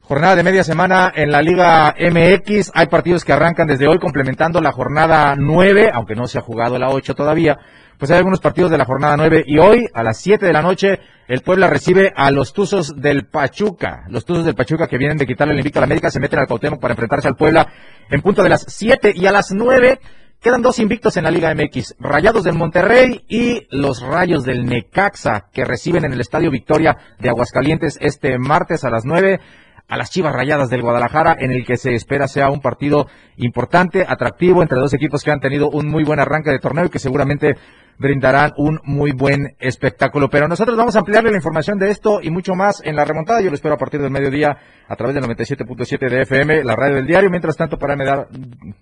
Jornada 0.09 0.37
de 0.37 0.45
media 0.45 0.63
semana 0.63 1.13
en 1.13 1.33
la 1.33 1.43
Liga 1.43 1.93
MX. 1.99 2.71
Hay 2.75 2.87
partidos 2.87 3.25
que 3.25 3.33
arrancan 3.33 3.67
desde 3.67 3.89
hoy 3.89 3.99
complementando 3.99 4.61
la 4.61 4.71
jornada 4.71 5.35
9, 5.37 5.91
aunque 5.93 6.15
no 6.15 6.29
se 6.29 6.39
ha 6.39 6.43
jugado 6.43 6.79
la 6.79 6.91
8 6.91 7.13
todavía. 7.17 7.59
Pues 7.99 8.13
hay 8.13 8.19
algunos 8.19 8.39
partidos 8.39 8.71
de 8.71 8.79
la 8.79 8.85
jornada 8.85 9.17
9 9.17 9.43
y 9.45 9.59
hoy 9.59 9.89
a 9.93 10.05
las 10.05 10.19
7 10.19 10.47
de 10.47 10.53
la 10.53 10.63
noche 10.63 11.01
el 11.27 11.41
Puebla 11.41 11.69
recibe 11.69 12.13
a 12.15 12.31
los 12.31 12.53
Tuzos 12.53 12.95
del 12.95 13.27
Pachuca. 13.27 14.05
Los 14.09 14.25
Tuzos 14.25 14.45
del 14.45 14.55
Pachuca 14.55 14.87
que 14.87 14.97
vienen 14.97 15.17
de 15.17 15.27
quitarle 15.27 15.55
el 15.55 15.59
invicto 15.59 15.81
a 15.81 15.83
la 15.83 15.87
América 15.87 16.09
se 16.09 16.21
meten 16.21 16.39
al 16.39 16.47
Cuauhtémoc 16.47 16.81
para 16.81 16.93
enfrentarse 16.93 17.27
al 17.27 17.35
Puebla 17.35 17.67
en 18.09 18.23
punto 18.23 18.45
de 18.45 18.51
las 18.51 18.65
7 18.69 19.13
y 19.13 19.27
a 19.27 19.33
las 19.33 19.51
9 19.51 19.99
quedan 20.41 20.63
dos 20.63 20.79
invictos 20.79 21.17
en 21.17 21.25
la 21.25 21.33
Liga 21.33 21.53
MX. 21.53 21.97
Rayados 21.99 22.45
del 22.45 22.55
Monterrey 22.55 23.25
y 23.29 23.67
los 23.71 24.03
Rayos 24.03 24.45
del 24.45 24.67
Necaxa 24.67 25.49
que 25.53 25.65
reciben 25.65 26.05
en 26.05 26.13
el 26.13 26.21
Estadio 26.21 26.53
Victoria 26.53 26.97
de 27.19 27.29
Aguascalientes 27.29 27.99
este 28.01 28.39
martes 28.39 28.85
a 28.85 28.91
las 28.91 29.05
9 29.05 29.41
a 29.89 29.97
las 29.97 30.11
Chivas 30.11 30.33
Rayadas 30.33 30.69
del 30.69 30.83
Guadalajara, 30.83 31.37
en 31.39 31.53
el 31.53 31.65
que 31.65 31.77
se 31.77 31.95
espera 31.95 32.27
sea 32.27 32.51
un 32.51 32.61
partido 32.61 33.07
importante, 33.37 34.05
atractivo, 34.07 34.63
entre 34.63 34.79
dos 34.79 34.93
equipos 34.95 35.23
que 35.23 35.31
han 35.31 35.41
tenido 35.41 35.69
un 35.71 35.89
muy 35.89 36.05
buen 36.05 36.19
arranque 36.19 36.51
de 36.51 36.59
torneo 36.59 36.87
y 36.87 36.91
que 36.91 36.99
seguramente 36.99 37.55
brindarán 37.99 38.53
un 38.57 38.81
muy 38.85 39.13
buen 39.13 39.57
espectáculo. 39.59 40.29
Pero 40.29 40.49
nosotros 40.49 40.77
vamos 40.77 40.97
a 40.97 41.01
ampliarle 41.01 41.31
la 41.31 41.37
información 41.37 41.79
de 41.79 41.91
esto 41.91 42.21
y 42.21 42.31
mucho 42.31 42.55
más 42.55 42.83
en 42.85 42.97
la 42.97 43.05
remontada. 43.05 43.41
Yo 43.41 43.49
lo 43.49 43.55
espero 43.55 43.75
a 43.75 43.79
partir 43.79 44.01
del 44.01 44.11
mediodía 44.11 44.57
a 44.89 44.97
través 44.97 45.15
del 45.15 45.25
97.7 45.25 46.11
de 46.11 46.23
FM, 46.23 46.65
la 46.65 46.77
radio 46.77 46.97
del 46.97 47.07
diario. 47.07 47.31
Mientras 47.31 47.57
tanto, 47.57 47.79
por 47.79 47.91
AM, 47.91 48.27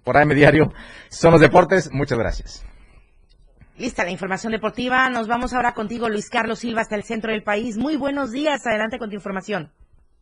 por 0.03 0.17
AM 0.17 0.31
Diario 0.31 0.73
son 1.09 1.33
los 1.33 1.41
deportes. 1.41 1.91
Muchas 1.93 2.19
gracias. 2.19 2.65
Lista 3.77 4.05
la 4.05 4.11
información 4.11 4.53
deportiva. 4.53 5.09
Nos 5.11 5.27
vamos 5.27 5.53
ahora 5.53 5.75
contigo, 5.75 6.09
Luis 6.09 6.31
Carlos 6.31 6.61
Silva, 6.61 6.83
hasta 6.83 6.95
el 6.95 7.03
centro 7.03 7.33
del 7.33 7.43
país. 7.43 7.77
Muy 7.77 7.97
buenos 7.97 8.31
días. 8.31 8.67
Adelante 8.67 8.99
con 8.99 9.11
tu 9.11 9.17
información. 9.17 9.71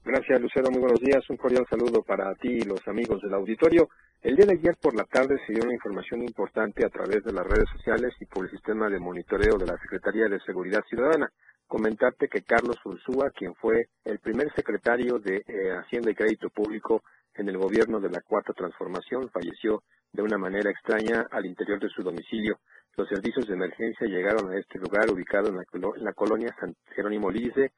Gracias, 0.05 0.41
Lucero. 0.41 0.69
Muy 0.73 0.81
buenos 0.81 0.99
días. 0.99 1.23
Un 1.31 1.37
cordial 1.37 1.65
saludo 1.71 2.03
para 2.03 2.35
ti 2.35 2.49
y 2.49 2.63
los 2.63 2.87
amigos 2.89 3.23
del 3.23 3.35
auditorio. 3.35 3.89
El 4.21 4.35
día 4.35 4.47
de 4.47 4.55
ayer 4.55 4.77
por 4.83 4.97
la 4.97 5.05
tarde 5.05 5.39
se 5.47 5.53
dio 5.53 5.63
una 5.63 5.75
información 5.75 6.23
importante 6.23 6.85
a 6.85 6.89
través 6.89 7.23
de 7.23 7.33
las 7.33 7.47
redes 7.47 7.69
sociales 7.71 8.13
y 8.19 8.27
por 8.27 8.45
el 8.45 8.51
sistema 8.51 8.89
de 8.89 8.99
monitoreo 8.99 9.57
de 9.59 9.67
la 9.67 9.79
Secretaría 9.79 10.27
de 10.27 10.41
Seguridad 10.41 10.83
Ciudadana. 10.89 11.31
Comentarte 11.69 12.27
que 12.27 12.43
Carlos 12.43 12.85
Ursúa, 12.85 13.31
quien 13.31 13.55
fue 13.55 13.87
el 14.05 14.19
primer 14.19 14.53
secretario 14.57 15.21
de 15.21 15.37
eh, 15.47 15.71
Hacienda 15.79 16.11
y 16.11 16.17
Crédito 16.17 16.51
Público 16.51 17.05
en 17.37 17.49
el 17.49 17.57
gobierno 17.57 18.01
de 18.01 18.11
la 18.11 18.23
Cuarta 18.23 18.53
Transformación, 18.55 19.31
falleció 19.31 19.85
de 20.13 20.23
una 20.23 20.37
manera 20.37 20.69
extraña 20.69 21.29
al 21.31 21.47
interior 21.47 21.79
de 21.79 21.89
su 21.91 22.03
domicilio. 22.03 22.59
Los 22.97 23.09
servicios 23.09 23.47
de 23.47 23.55
emergencia 23.55 24.09
llegaron 24.09 24.51
a 24.51 24.59
este 24.59 24.81
lugar 24.81 25.09
ubicado 25.11 25.49
en 25.49 25.57
la, 25.59 25.63
en 25.97 26.05
la 26.05 26.13
colonia 26.13 26.53
San 26.59 26.75
Jerónimo 26.95 27.31
Lice, 27.31 27.71